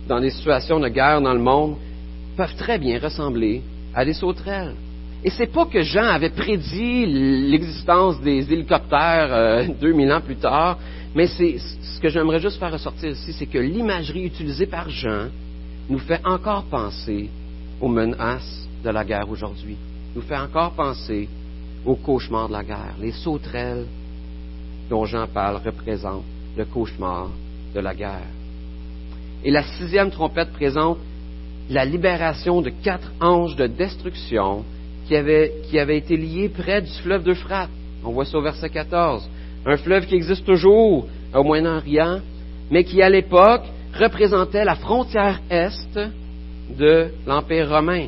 [0.07, 1.75] dans des situations de guerre dans le monde,
[2.35, 3.61] peuvent très bien ressembler
[3.93, 4.73] à des sauterelles.
[5.23, 10.77] Et c'est pas que Jean avait prédit l'existence des hélicoptères euh, 2000 ans plus tard,
[11.15, 15.27] mais ce que j'aimerais juste faire ressortir ici, c'est que l'imagerie utilisée par Jean
[15.89, 17.29] nous fait encore penser
[17.79, 19.77] aux menaces de la guerre aujourd'hui,
[20.15, 21.29] nous fait encore penser
[21.85, 22.95] aux cauchemars de la guerre.
[22.99, 23.85] Les sauterelles
[24.89, 26.23] dont Jean parle représentent
[26.57, 27.29] le cauchemar
[27.73, 28.27] de la guerre.
[29.43, 30.97] Et la sixième trompette présente
[31.69, 34.63] la libération de quatre anges de destruction
[35.07, 37.69] qui avaient, qui avaient été liés près du fleuve d'Euphrate.
[38.03, 39.29] On voit ça au verset 14.
[39.65, 42.19] Un fleuve qui existe toujours au Moyen-Orient,
[42.69, 43.63] mais qui à l'époque
[43.97, 45.99] représentait la frontière est
[46.77, 48.07] de l'Empire romain.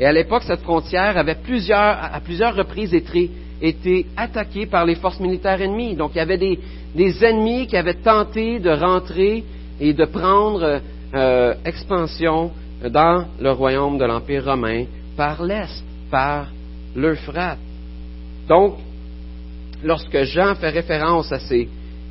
[0.00, 5.20] Et à l'époque, cette frontière avait plusieurs, à plusieurs reprises été, attaquée par les forces
[5.20, 5.96] militaires ennemies.
[5.96, 6.58] Donc il y avait des,
[6.94, 9.44] des ennemis qui avaient tenté de rentrer
[9.80, 10.80] et de prendre
[11.14, 12.52] euh, expansion
[12.88, 14.84] dans le royaume de l'Empire romain
[15.16, 16.46] par l'Est, par
[16.94, 17.58] l'Euphrate.
[18.48, 18.76] Donc,
[19.82, 21.68] lorsque Jean fait référence à ces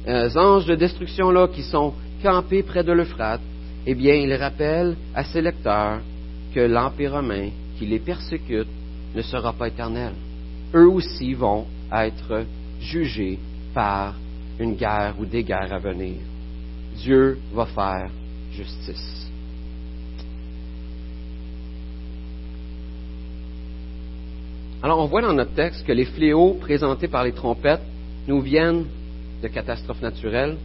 [0.07, 3.41] euh, anges de destruction-là qui sont campés près de l'Euphrate,
[3.85, 5.99] eh bien, il rappelle à ses lecteurs
[6.53, 8.67] que l'Empire romain qui les persécute
[9.15, 10.13] ne sera pas éternel.
[10.73, 12.45] Eux aussi vont être
[12.81, 13.39] jugés
[13.73, 14.15] par
[14.59, 16.17] une guerre ou des guerres à venir.
[16.95, 18.09] Dieu va faire
[18.51, 19.26] justice.
[24.83, 27.81] Alors on voit dans notre texte que les fléaux présentés par les trompettes
[28.27, 28.85] nous viennent
[29.41, 30.57] de catastrophes naturelles,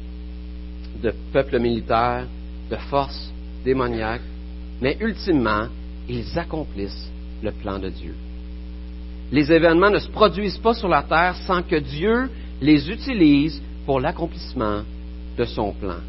[1.03, 2.27] de peuples militaires,
[2.71, 3.33] de forces
[3.65, 4.23] démoniaques,
[4.81, 5.67] mais ultimement,
[6.09, 7.11] ils accomplissent
[7.43, 8.15] le plan de Dieu.
[9.31, 12.29] Les événements ne se produisent pas sur la terre sans que Dieu
[12.61, 14.83] les utilise pour l'accomplissement
[15.39, 16.01] de son plan.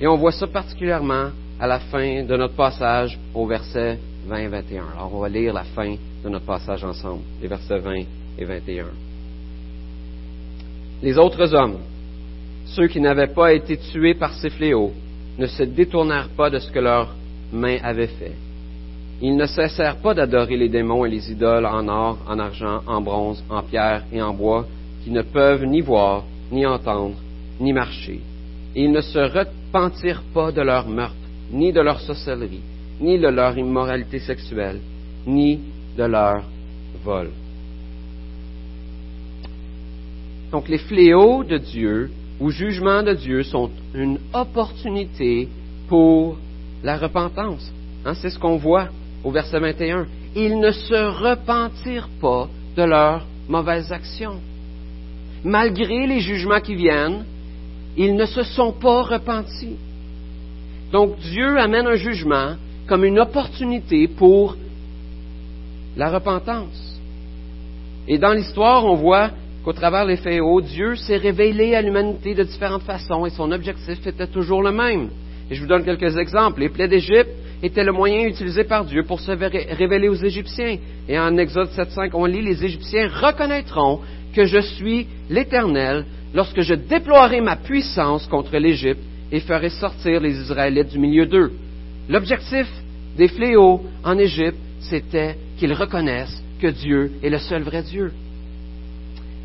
[0.00, 4.48] Et on voit ça particulièrement à la fin de notre passage au verset 20 et
[4.48, 4.84] 21.
[4.94, 5.94] Alors on va lire la fin
[6.26, 7.94] de notre passage ensemble, les versets 20
[8.38, 8.86] et 21.
[11.02, 11.78] Les autres hommes,
[12.64, 14.92] ceux qui n'avaient pas été tués par ces fléaux,
[15.38, 17.14] ne se détournèrent pas de ce que leurs
[17.52, 18.34] mains avaient fait.
[19.22, 23.00] Ils ne cessèrent pas d'adorer les démons et les idoles en or, en argent, en
[23.00, 24.66] bronze, en pierre et en bois,
[25.04, 27.14] qui ne peuvent ni voir, ni entendre,
[27.60, 28.20] ni marcher.
[28.74, 31.14] Et ils ne se repentirent pas de leur meurtre,
[31.52, 32.62] ni de leur sorcellerie,
[33.00, 34.80] ni de leur immoralité sexuelle,
[35.24, 35.60] ni
[35.96, 36.42] de leur
[37.04, 37.30] vol.
[40.52, 45.48] Donc les fléaux de Dieu ou jugements de Dieu sont une opportunité
[45.88, 46.36] pour
[46.82, 47.72] la repentance.
[48.04, 48.88] Hein, c'est ce qu'on voit
[49.24, 50.06] au verset 21.
[50.34, 54.40] Ils ne se repentirent pas de leurs mauvaises actions.
[55.44, 57.24] Malgré les jugements qui viennent,
[57.96, 59.76] ils ne se sont pas repentis.
[60.92, 62.54] Donc Dieu amène un jugement
[62.86, 64.56] comme une opportunité pour
[65.96, 67.00] la repentance.
[68.08, 69.30] Et dans l'histoire, on voit
[69.64, 74.06] qu'au travers les fléaux, Dieu s'est révélé à l'humanité de différentes façons et son objectif
[74.06, 75.08] était toujours le même.
[75.50, 76.60] Et je vous donne quelques exemples.
[76.60, 77.30] Les plaies d'Égypte
[77.62, 80.78] étaient le moyen utilisé par Dieu pour se révéler aux Égyptiens.
[81.08, 84.00] Et en Exode 7.5, on lit, les Égyptiens reconnaîtront
[84.34, 86.04] que je suis l'Éternel
[86.34, 91.52] lorsque je déploierai ma puissance contre l'Égypte et ferai sortir les Israélites du milieu d'eux.
[92.08, 92.68] L'objectif
[93.16, 98.12] des fléaux en Égypte, c'était qu'ils reconnaissent que Dieu est le seul vrai Dieu.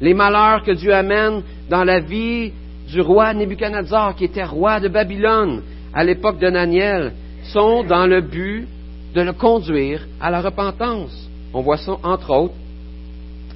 [0.01, 2.51] Les malheurs que Dieu amène dans la vie
[2.89, 5.61] du roi Nebuchadnezzar, qui était roi de Babylone
[5.93, 8.67] à l'époque de Daniel, sont dans le but
[9.13, 11.29] de le conduire à la repentance.
[11.53, 12.53] On voit ça, entre autres,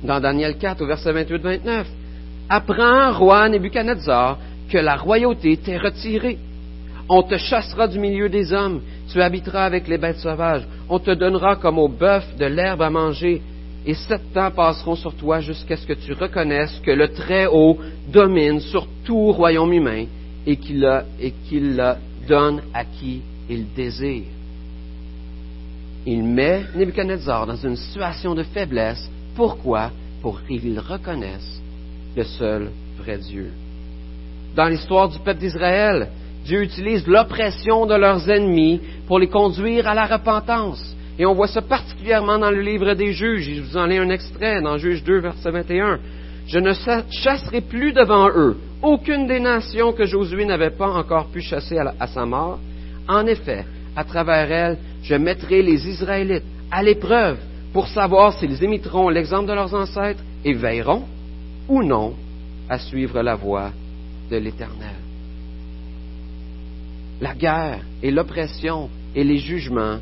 [0.04, 1.86] dans Daniel 4, au verset 28-29.
[2.50, 4.38] Apprends, roi Nebuchadnezzar,
[4.70, 6.38] que la royauté t'est retirée.
[7.08, 11.12] On te chassera du milieu des hommes, tu habiteras avec les bêtes sauvages, on te
[11.12, 13.41] donnera comme au bœuf de l'herbe à manger,
[13.86, 17.78] et sept ans passeront sur toi jusqu'à ce que tu reconnaisses que le Très-Haut
[18.12, 20.06] domine sur tout royaume humain
[20.48, 21.94] et qu'il le
[22.28, 24.24] donne à qui il désire.
[26.08, 29.10] Il met Nebuchadnezzar dans une situation de faiblesse.
[29.36, 29.91] Pourquoi?
[30.22, 31.62] Pour qu'il reconnaisse
[32.15, 33.52] le seul vrai Dieu.
[34.56, 36.10] Dans l'histoire du peuple d'Israël,
[36.45, 40.95] Dieu utilise l'oppression de leurs ennemis pour les conduire à la repentance.
[41.17, 43.49] Et on voit ça particulièrement dans le livre des juges.
[43.55, 45.99] Je vous en lis un extrait dans Juge 2, verset 21.
[46.47, 46.73] Je ne
[47.10, 52.08] chasserai plus devant eux aucune des nations que Josué n'avait pas encore pu chasser à,
[52.08, 52.60] sa mort.
[53.08, 57.38] En effet, à travers elles, je mettrai les Israélites à l'épreuve
[57.73, 61.05] pour savoir s'ils imiteront l'exemple de leurs ancêtres et veilleront
[61.67, 62.13] ou non
[62.69, 63.71] à suivre la voie
[64.29, 65.05] de l'Éternel.
[67.21, 69.99] La guerre et l'oppression et les jugements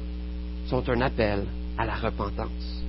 [0.67, 1.45] sont un appel
[1.77, 2.83] à la repentance.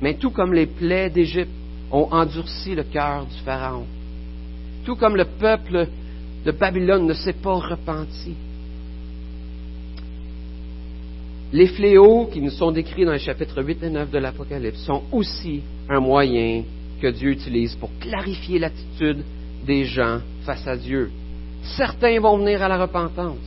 [0.00, 1.50] Mais tout comme les plaies d'Égypte
[1.90, 3.86] ont endurci le cœur du Pharaon,
[4.84, 5.88] tout comme le peuple
[6.44, 8.34] de Babylone ne s'est pas repenti,
[11.52, 15.02] les fléaux qui nous sont décrits dans les chapitres 8 et 9 de l'Apocalypse sont
[15.12, 16.64] aussi un moyen
[17.00, 19.22] que Dieu utilise pour clarifier l'attitude
[19.66, 21.10] des gens face à Dieu.
[21.62, 23.38] Certains vont venir à la repentance,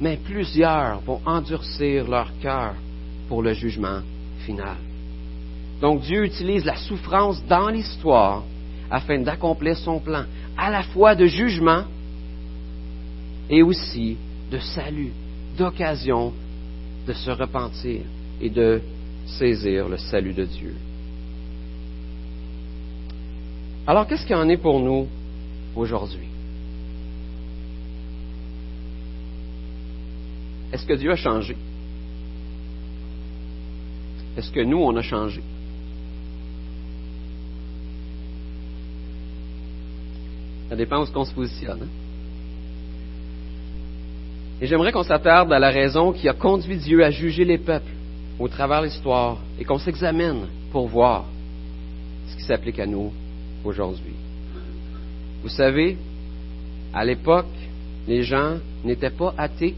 [0.00, 2.74] mais plusieurs vont endurcir leur cœur
[3.28, 4.00] pour le jugement
[4.44, 4.76] final.
[5.80, 8.42] Donc Dieu utilise la souffrance dans l'histoire
[8.90, 10.24] afin d'accomplir son plan,
[10.56, 11.84] à la fois de jugement
[13.48, 14.16] et aussi
[14.50, 15.12] de salut,
[15.56, 16.32] d'occasion
[17.06, 18.02] de se repentir
[18.40, 18.80] et de
[19.26, 20.74] saisir le salut de Dieu.
[23.86, 25.08] Alors, qu'est-ce qu'il en est pour nous
[25.74, 26.31] aujourd'hui?
[30.72, 31.56] Est-ce que Dieu a changé?
[34.36, 35.42] Est-ce que nous, on a changé?
[40.70, 41.82] Ça dépend où qu'on se positionne.
[41.82, 41.88] Hein?
[44.62, 47.92] Et j'aimerais qu'on s'attarde à la raison qui a conduit Dieu à juger les peuples
[48.38, 51.24] au travers de l'histoire et qu'on s'examine pour voir
[52.28, 53.12] ce qui s'applique à nous
[53.64, 54.14] aujourd'hui.
[55.42, 55.98] Vous savez,
[56.94, 57.52] à l'époque,
[58.06, 59.74] les gens n'étaient pas athées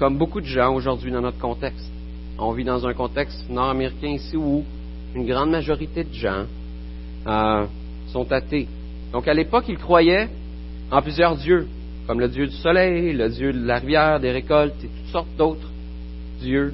[0.00, 1.92] comme beaucoup de gens aujourd'hui dans notre contexte.
[2.38, 4.64] On vit dans un contexte nord-américain ici où
[5.14, 6.46] une grande majorité de gens
[7.26, 7.66] euh,
[8.06, 8.66] sont athées.
[9.12, 10.30] Donc à l'époque, ils croyaient
[10.90, 11.68] en plusieurs dieux,
[12.06, 15.36] comme le dieu du soleil, le dieu de la rivière, des récoltes et toutes sortes
[15.36, 15.68] d'autres
[16.40, 16.72] dieux.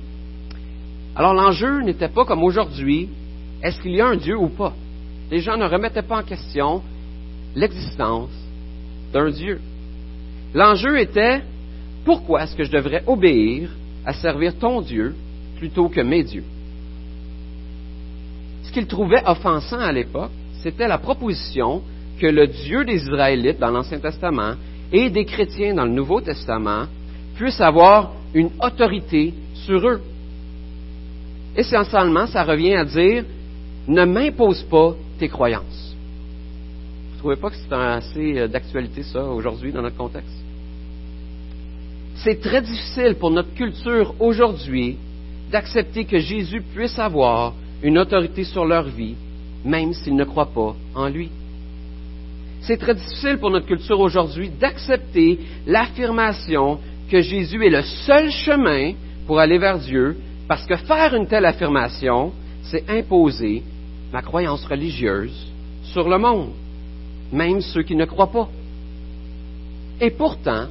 [1.16, 3.08] Alors l'enjeu n'était pas comme aujourd'hui,
[3.60, 4.72] est-ce qu'il y a un dieu ou pas?
[5.32, 6.80] Les gens ne remettaient pas en question
[7.56, 8.30] l'existence
[9.12, 9.60] d'un dieu.
[10.54, 11.42] L'enjeu était
[12.06, 13.68] pourquoi est-ce que je devrais obéir
[14.06, 15.14] à servir ton Dieu
[15.58, 16.44] plutôt que mes dieux?
[18.62, 20.30] Ce qu'ils trouvaient offensant à l'époque,
[20.62, 21.82] c'était la proposition
[22.20, 24.54] que le Dieu des Israélites dans l'Ancien Testament
[24.92, 26.86] et des chrétiens dans le Nouveau Testament
[27.34, 30.00] puissent avoir une autorité sur eux.
[31.56, 33.24] Essentiellement, ça revient à dire,
[33.88, 35.96] ne m'impose pas tes croyances.
[37.08, 40.45] Vous ne trouvez pas que c'est assez euh, d'actualité ça aujourd'hui dans notre contexte?
[42.16, 44.96] C'est très difficile pour notre culture aujourd'hui
[45.50, 49.14] d'accepter que Jésus puisse avoir une autorité sur leur vie,
[49.64, 51.30] même s'ils ne croient pas en lui.
[52.62, 58.94] C'est très difficile pour notre culture aujourd'hui d'accepter l'affirmation que Jésus est le seul chemin
[59.26, 60.16] pour aller vers Dieu,
[60.48, 63.62] parce que faire une telle affirmation, c'est imposer
[64.12, 65.52] ma croyance religieuse
[65.84, 66.50] sur le monde,
[67.30, 68.48] même ceux qui ne croient pas.
[70.00, 70.66] Et pourtant,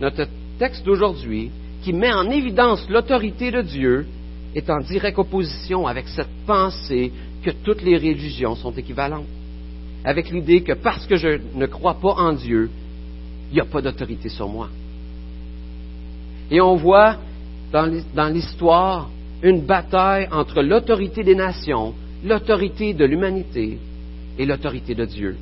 [0.00, 0.26] notre
[0.60, 1.50] texte d'aujourd'hui,
[1.82, 4.06] qui met en évidence l'autorité de Dieu,
[4.54, 7.10] est en directe opposition avec cette pensée
[7.42, 9.24] que toutes les religions sont équivalentes,
[10.04, 12.68] avec l'idée que parce que je ne crois pas en Dieu,
[13.50, 14.68] il n'y a pas d'autorité sur moi.
[16.50, 17.16] Et on voit
[17.72, 19.08] dans l'histoire
[19.42, 23.78] une bataille entre l'autorité des nations, l'autorité de l'humanité
[24.38, 25.36] et l'autorité de Dieu.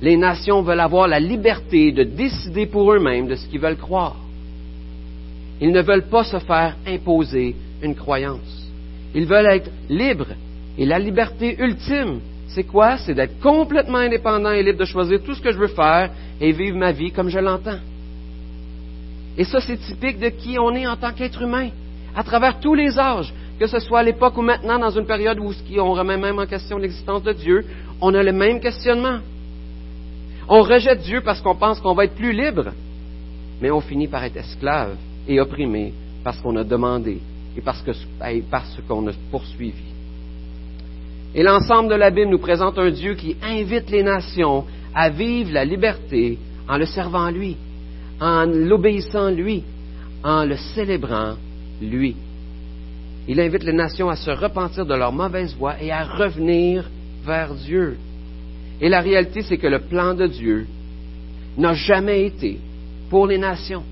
[0.00, 4.16] Les nations veulent avoir la liberté de décider pour eux-mêmes de ce qu'ils veulent croire.
[5.62, 8.68] Ils ne veulent pas se faire imposer une croyance.
[9.14, 10.34] Ils veulent être libres.
[10.76, 12.98] Et la liberté ultime, c'est quoi?
[12.98, 16.50] C'est d'être complètement indépendant et libre de choisir tout ce que je veux faire et
[16.50, 17.78] vivre ma vie comme je l'entends.
[19.38, 21.68] Et ça, c'est typique de qui on est en tant qu'être humain,
[22.16, 25.38] à travers tous les âges, que ce soit à l'époque ou maintenant, dans une période
[25.38, 27.64] où on remet même en question l'existence de Dieu,
[28.00, 29.20] on a le même questionnement.
[30.48, 32.72] On rejette Dieu parce qu'on pense qu'on va être plus libre,
[33.60, 34.96] mais on finit par être esclave
[35.28, 35.92] et opprimé
[36.24, 37.18] parce qu'on a demandé
[37.56, 37.82] et parce,
[38.88, 39.92] qu'on a poursuivi.
[41.34, 45.52] Et l'ensemble de la Bible nous présente un Dieu qui invite les nations à vivre
[45.52, 47.56] la liberté en le servant lui,
[48.20, 49.62] en l'obéissant lui,
[50.22, 51.34] en le célébrant
[51.80, 52.16] lui.
[53.28, 56.88] Il invite les nations à se repentir de leur mauvaise voie et à revenir
[57.24, 57.96] vers Dieu.
[58.80, 60.66] Et la réalité, c'est que le plan de Dieu
[61.56, 62.58] n'a jamais été
[63.10, 63.84] pour les nations,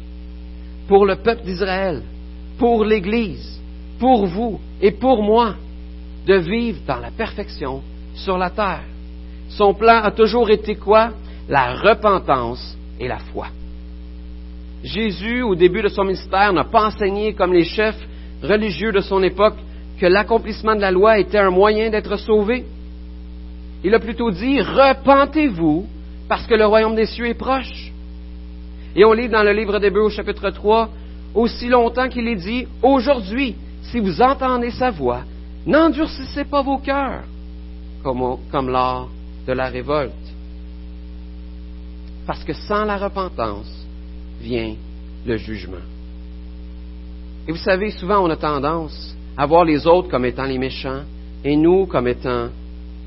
[0.90, 2.02] pour le peuple d'Israël,
[2.58, 3.60] pour l'Église,
[4.00, 5.54] pour vous et pour moi,
[6.26, 7.80] de vivre dans la perfection
[8.16, 8.82] sur la terre.
[9.50, 11.12] Son plan a toujours été quoi?
[11.48, 13.46] La repentance et la foi.
[14.82, 18.04] Jésus, au début de son ministère, n'a pas enseigné comme les chefs
[18.42, 19.58] religieux de son époque
[20.00, 22.64] que l'accomplissement de la loi était un moyen d'être sauvé.
[23.84, 25.86] Il a plutôt dit, repentez-vous
[26.28, 27.89] parce que le royaume des cieux est proche.
[28.96, 30.88] Et on lit dans le livre d'Hébreux au chapitre 3,
[31.34, 35.22] aussi longtemps qu'il est dit, aujourd'hui, si vous entendez sa voix,
[35.66, 37.24] n'endurcissez pas vos cœurs,
[38.02, 39.08] comme, comme lors
[39.46, 40.12] de la révolte.
[42.26, 43.86] Parce que sans la repentance
[44.40, 44.74] vient
[45.26, 45.76] le jugement.
[47.46, 51.02] Et vous savez, souvent on a tendance à voir les autres comme étant les méchants
[51.44, 52.48] et nous comme étant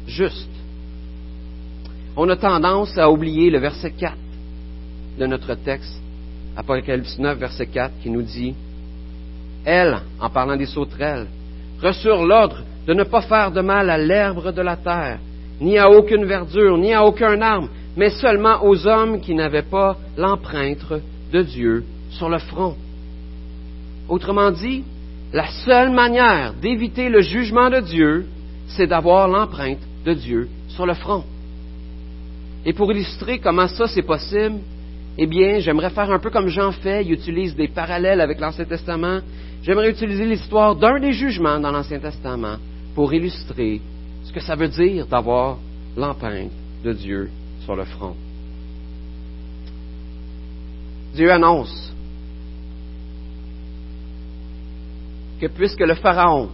[0.07, 0.49] justes.
[2.15, 4.15] On a tendance à oublier le verset 4
[5.17, 6.01] de notre texte,
[6.55, 8.53] Apocalypse 9, verset 4, qui nous dit,
[9.65, 11.27] Elle, en parlant des sauterelles,
[11.81, 15.19] reçurent l'ordre de ne pas faire de mal à l'herbe de la terre,
[15.61, 19.97] ni à aucune verdure, ni à aucun arbre, mais seulement aux hommes qui n'avaient pas
[20.17, 20.93] l'empreinte
[21.31, 22.75] de Dieu sur le front.
[24.09, 24.83] Autrement dit,
[25.31, 28.27] la seule manière d'éviter le jugement de Dieu,
[28.67, 31.23] c'est d'avoir l'empreinte de Dieu sur le front.
[32.65, 34.59] Et pour illustrer comment ça c'est possible,
[35.17, 38.65] eh bien, j'aimerais faire un peu comme Jean fait, il utilise des parallèles avec l'Ancien
[38.65, 39.19] Testament.
[39.61, 42.57] J'aimerais utiliser l'histoire d'un des jugements dans l'Ancien Testament
[42.95, 43.79] pour illustrer
[44.23, 45.59] ce que ça veut dire d'avoir
[45.95, 46.51] l'empreinte
[46.83, 47.29] de Dieu
[47.63, 48.15] sur le front.
[51.13, 51.93] Dieu annonce
[55.39, 56.49] que puisque le Pharaon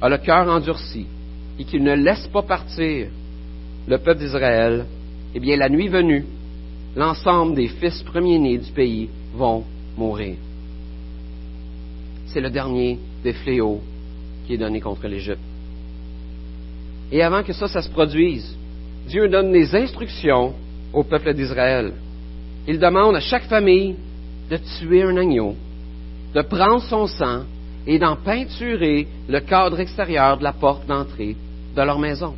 [0.00, 1.06] a le cœur endurci
[1.58, 3.08] et qu'il ne laisse pas partir
[3.88, 4.86] le peuple d'Israël,
[5.34, 6.24] eh bien, la nuit venue,
[6.96, 9.64] l'ensemble des fils premiers-nés du pays vont
[9.96, 10.36] mourir.
[12.26, 13.80] C'est le dernier des fléaux
[14.46, 15.40] qui est donné contre l'Égypte.
[17.10, 18.56] Et avant que ça, ça se produise,
[19.06, 20.54] Dieu donne des instructions
[20.92, 21.92] au peuple d'Israël.
[22.66, 23.96] Il demande à chaque famille
[24.50, 25.54] de tuer un agneau,
[26.34, 27.42] de prendre son sang
[27.86, 31.36] et d'en peinturer le cadre extérieur de la porte d'entrée
[31.76, 32.34] de leur maison.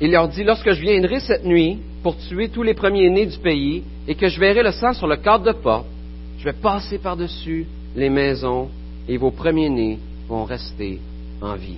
[0.00, 3.82] Il leur dit, lorsque je viendrai cette nuit pour tuer tous les premiers-nés du pays
[4.08, 5.86] et que je verrai le sang sur le cadre de porte,
[6.38, 8.68] je vais passer par-dessus les maisons
[9.06, 9.98] et vos premiers-nés
[10.28, 10.98] vont rester
[11.42, 11.76] en vie.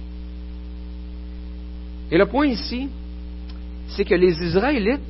[2.12, 2.88] Et le point ici,
[3.88, 5.00] c'est que les Israélites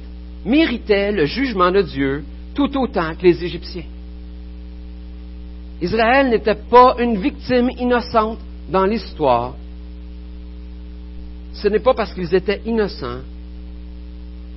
[0.45, 3.85] méritaient le jugement de Dieu tout autant que les Égyptiens.
[5.81, 8.39] Israël n'était pas une victime innocente
[8.71, 9.55] dans l'histoire.
[11.53, 13.21] Ce n'est pas parce qu'ils étaient innocents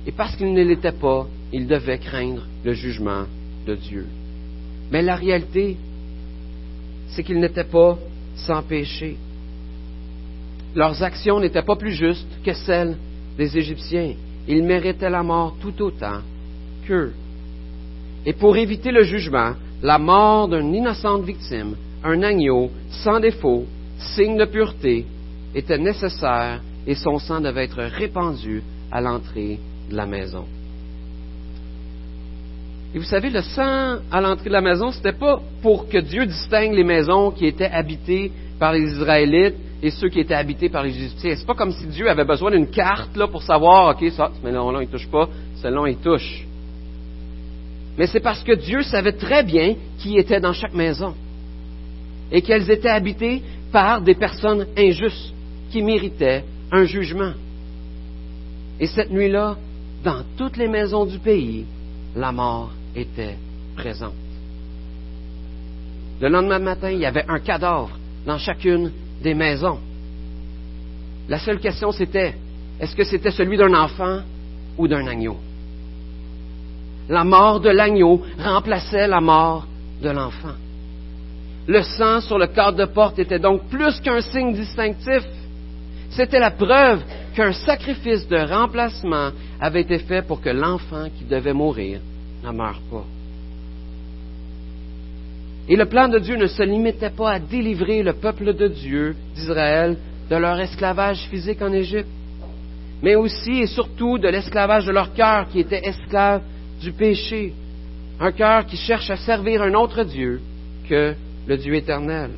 [0.06, 3.24] et parce qu'ils ne l'étaient pas, ils devaient craindre le jugement
[3.66, 4.06] de Dieu.
[4.90, 5.76] Mais la réalité,
[7.08, 7.98] c'est qu'ils n'étaient pas
[8.36, 9.16] sans péché.
[10.74, 12.96] Leurs actions n'étaient pas plus justes que celles
[13.36, 14.14] des Égyptiens.
[14.46, 16.20] Ils méritaient la mort tout autant
[16.86, 17.12] qu'eux.
[18.24, 23.66] Et pour éviter le jugement, la mort d'une innocente victime, un agneau sans défaut,
[23.98, 25.04] signe de pureté,
[25.54, 29.58] était nécessaire et son sang devait être répandu à l'entrée
[29.90, 30.44] de la maison.
[32.94, 35.98] Et vous savez, le sang à l'entrée de la maison, ce n'était pas pour que
[35.98, 40.68] Dieu distingue les maisons qui étaient habitées par les Israélites et ceux qui étaient habités
[40.68, 41.34] par les Égyptiens.
[41.36, 44.46] C'est pas comme si Dieu avait besoin d'une carte là, pour savoir, OK, ça, ce
[44.46, 45.28] maison-là, il touche pas,
[45.60, 46.46] celle-là, il touche.
[47.98, 51.14] Mais c'est parce que Dieu savait très bien qui était dans chaque maison
[52.30, 55.34] et qu'elles étaient habitées par des personnes injustes
[55.70, 57.32] qui méritaient un jugement.
[58.78, 59.56] Et cette nuit-là,
[60.04, 61.64] dans toutes les maisons du pays,
[62.14, 63.36] la mort était
[63.76, 64.14] présente.
[66.20, 68.90] Le lendemain matin, il y avait un cadavre dans chacune
[69.22, 69.78] des maisons.
[71.28, 72.34] La seule question, c'était,
[72.80, 74.20] est-ce que c'était celui d'un enfant
[74.78, 75.36] ou d'un agneau?
[77.08, 79.66] La mort de l'agneau remplaçait la mort
[80.02, 80.54] de l'enfant.
[81.68, 85.22] Le sang sur le cadre de porte était donc plus qu'un signe distinctif.
[86.10, 87.02] C'était la preuve
[87.34, 89.30] qu'un sacrifice de remplacement
[89.60, 92.00] avait été fait pour que l'enfant qui devait mourir
[92.44, 93.04] ne meure pas.
[95.68, 99.16] Et le plan de Dieu ne se limitait pas à délivrer le peuple de Dieu,
[99.34, 99.96] d'Israël,
[100.30, 102.08] de leur esclavage physique en Égypte,
[103.02, 106.42] mais aussi et surtout de l'esclavage de leur cœur qui était esclave
[106.80, 107.52] du péché,
[108.20, 110.40] un cœur qui cherche à servir un autre Dieu
[110.88, 111.14] que
[111.46, 112.30] le Dieu éternel.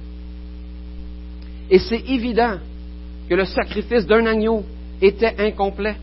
[1.71, 2.59] Et c'est évident
[3.29, 4.65] que le sacrifice d'un agneau
[5.01, 5.97] était incomplet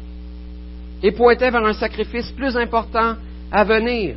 [1.04, 3.16] et pointait vers un sacrifice plus important
[3.52, 4.16] à venir.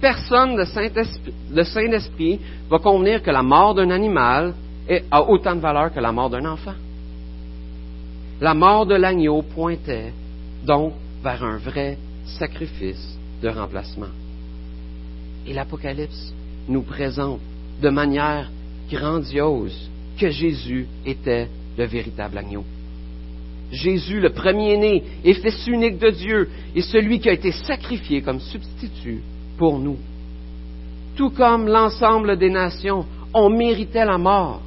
[0.00, 4.54] Personne de Saint-Esprit va convenir que la mort d'un animal
[5.10, 6.74] a autant de valeur que la mort d'un enfant.
[8.40, 10.12] La mort de l'agneau pointait
[10.64, 10.92] donc
[11.22, 11.96] vers un vrai
[12.38, 14.12] sacrifice de remplacement.
[15.46, 16.34] Et l'Apocalypse
[16.68, 17.40] nous présente
[17.80, 18.50] de manière
[18.90, 22.64] grandiose que Jésus était le véritable agneau.
[23.72, 28.40] Jésus, le premier-né et fils unique de Dieu, est celui qui a été sacrifié comme
[28.40, 29.22] substitut
[29.58, 29.98] pour nous.
[31.16, 34.62] Tout comme l'ensemble des nations ont mérité la mort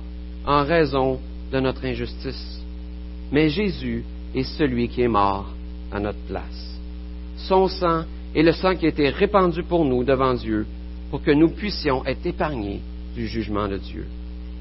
[0.45, 1.19] en raison
[1.51, 2.61] de notre injustice.
[3.31, 4.03] Mais Jésus
[4.35, 5.47] est celui qui est mort
[5.91, 6.79] à notre place.
[7.37, 8.03] Son sang
[8.35, 10.65] est le sang qui a été répandu pour nous devant Dieu
[11.09, 12.81] pour que nous puissions être épargnés
[13.15, 14.05] du jugement de Dieu.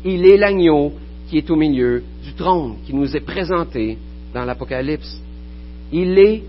[0.04, 0.92] Il est l'agneau
[1.28, 3.98] qui est au milieu du trône qui nous est présenté
[4.32, 5.20] dans l'Apocalypse.
[5.92, 6.42] Il est,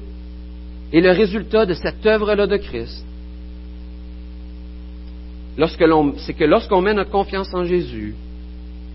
[0.94, 3.06] le résultat de cette œuvre-là de Christ,
[5.58, 8.16] c'est que lorsqu'on met notre confiance en Jésus,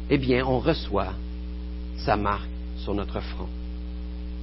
[0.09, 1.13] eh bien, on reçoit
[1.99, 3.49] sa marque sur notre front,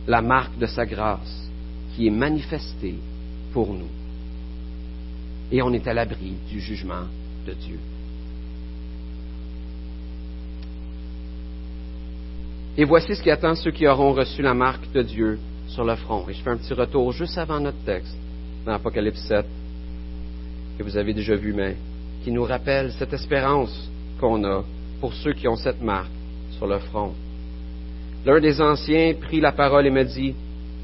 [0.07, 1.49] la marque de sa grâce
[1.95, 2.95] qui est manifestée
[3.53, 3.89] pour nous.
[5.51, 7.05] Et on est à l'abri du jugement
[7.45, 7.79] de Dieu.
[12.77, 15.95] Et voici ce qui attend ceux qui auront reçu la marque de Dieu sur le
[15.95, 16.27] front.
[16.29, 18.15] Et je fais un petit retour juste avant notre texte,
[18.65, 19.45] dans Apocalypse 7,
[20.77, 21.75] que vous avez déjà vu, mais
[22.23, 24.63] qui nous rappelle cette espérance qu'on a
[25.01, 26.11] pour ceux qui ont cette marque
[26.51, 27.13] sur le front.
[28.25, 30.35] L'un des anciens prit la parole et me dit,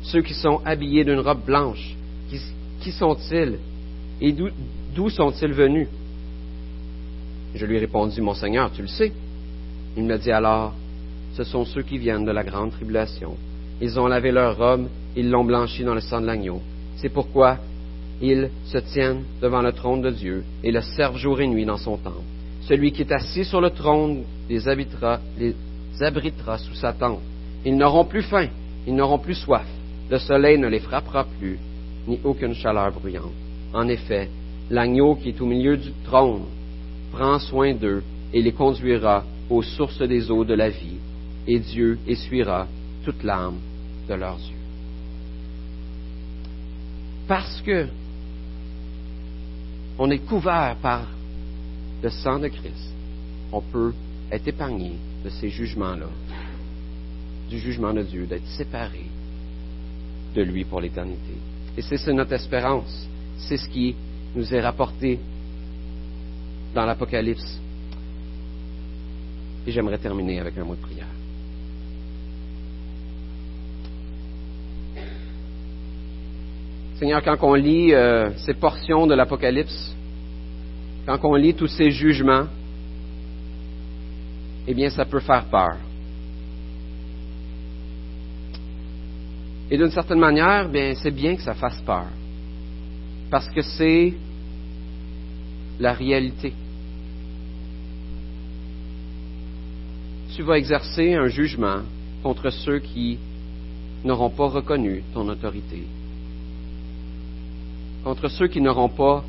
[0.02, 1.96] Ceux qui sont habillés d'une robe blanche,
[2.82, 3.60] qui, sont-ils
[4.22, 5.88] et d'où sont-ils venus
[7.54, 9.12] Je lui répondis, Mon Seigneur, tu le sais.
[9.96, 10.74] Il me dit alors,
[11.38, 13.38] Ce sont ceux qui viennent de la grande tribulation.
[13.80, 16.64] Ils ont lavé leur robe, ils l'ont blanchi dans le sang de l'agneau.
[16.96, 17.60] C'est pourquoi
[18.20, 21.78] ils se tiennent devant le trône de Dieu et le servent jour et nuit dans
[21.78, 22.24] son temple.
[22.62, 25.54] Celui qui est assis sur le trône les, habitera, les
[26.02, 27.22] abritera sous sa tente.
[27.64, 28.48] Ils n'auront plus faim,
[28.88, 29.68] ils n'auront plus soif.
[30.10, 31.60] Le soleil ne les frappera plus,
[32.08, 33.32] ni aucune chaleur bruyante.
[33.76, 34.28] En effet,
[34.72, 36.46] l'agneau qui est au milieu du trône
[37.12, 38.02] prend soin d'eux
[38.34, 40.98] et les conduira aux sources des eaux de la vie,
[41.48, 42.68] et Dieu essuiera
[43.04, 43.60] toute l'âme
[44.08, 44.56] de leurs yeux.
[47.28, 47.88] Parce que
[50.00, 51.08] on est couvert par
[52.04, 52.93] le sang de Christ,
[53.52, 53.93] on peut
[54.32, 54.93] être épargné
[55.24, 56.10] de ces jugements-là,
[57.50, 59.06] du jugement de Dieu, d'être séparé
[60.36, 61.34] de lui pour l'éternité.
[61.78, 63.08] Et c'est notre espérance.
[63.38, 63.95] C'est ce qui
[64.36, 65.20] nous est rapporté
[66.74, 67.60] dans l'Apocalypse.
[69.66, 71.08] Et j'aimerais terminer avec un mot de prière.
[77.00, 79.95] Seigneur, quand on lit euh, ces portions de l'Apocalypse,
[81.06, 82.45] quand on lit tous ces jugements,
[84.66, 85.78] eh bien, ça peut faire peur.
[89.70, 92.08] Et d'une certaine manière, bien, c'est bien que ça fasse peur.
[93.30, 94.14] Parce que c'est
[95.80, 96.54] la réalité.
[100.36, 101.82] Tu vas exercer un jugement
[102.24, 103.20] contre ceux qui
[104.04, 105.84] n'auront pas reconnu ton autorité,
[108.04, 109.24] contre ceux qui n'auront pas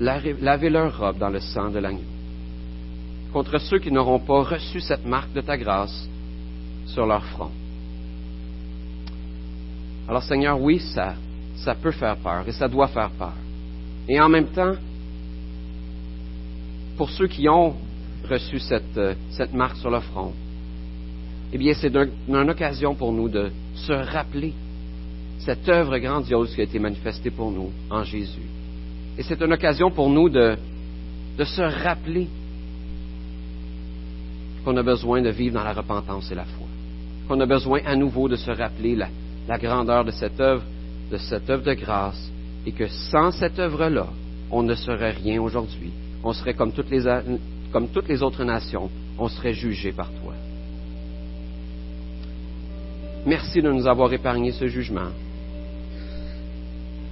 [0.00, 2.00] lavé leur robe dans le sang de l'agneau,
[3.32, 6.08] contre ceux qui n'auront pas reçu cette marque de ta grâce
[6.86, 7.50] sur leur front.
[10.08, 11.14] Alors Seigneur, oui, ça,
[11.82, 13.32] peut faire peur et ça doit faire peur.
[14.08, 14.74] Et en même temps,
[16.96, 17.74] pour ceux qui ont
[18.28, 19.14] reçu cette, euh,
[19.52, 20.32] marque sur le front,
[21.52, 24.52] eh bien, c'est une occasion pour nous de se rappeler
[25.38, 28.48] cette œuvre grandiose qui a été manifestée pour nous en Jésus.
[29.18, 30.56] Et c'est une occasion pour nous de,
[31.38, 32.28] se rappeler
[34.64, 36.66] qu'on a besoin de vivre dans la repentance et la foi.
[37.28, 40.62] Qu'on a besoin à nouveau de se rappeler la, grandeur de cette œuvre,
[41.10, 42.30] de cette œuvre de grâce,
[42.66, 44.08] et que sans cette œuvre-là,
[44.50, 45.92] on ne serait rien aujourd'hui.
[46.24, 50.32] On serait comme toutes les autres nations, on serait jugé par toi.
[53.24, 55.10] Merci de nous avoir épargné ce jugement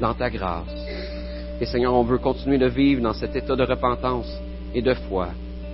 [0.01, 0.69] dans ta grâce.
[1.61, 4.31] Et Seigneur, on veut continuer de vivre dans cet état de repentance
[4.75, 5.29] et de foi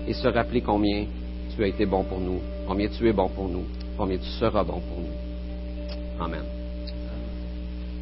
[0.06, 1.06] et se rappeler combien
[1.54, 3.64] tu as été bon pour nous, combien tu es bon pour nous,
[3.96, 6.24] combien tu seras bon pour nous.
[6.24, 6.59] Amen.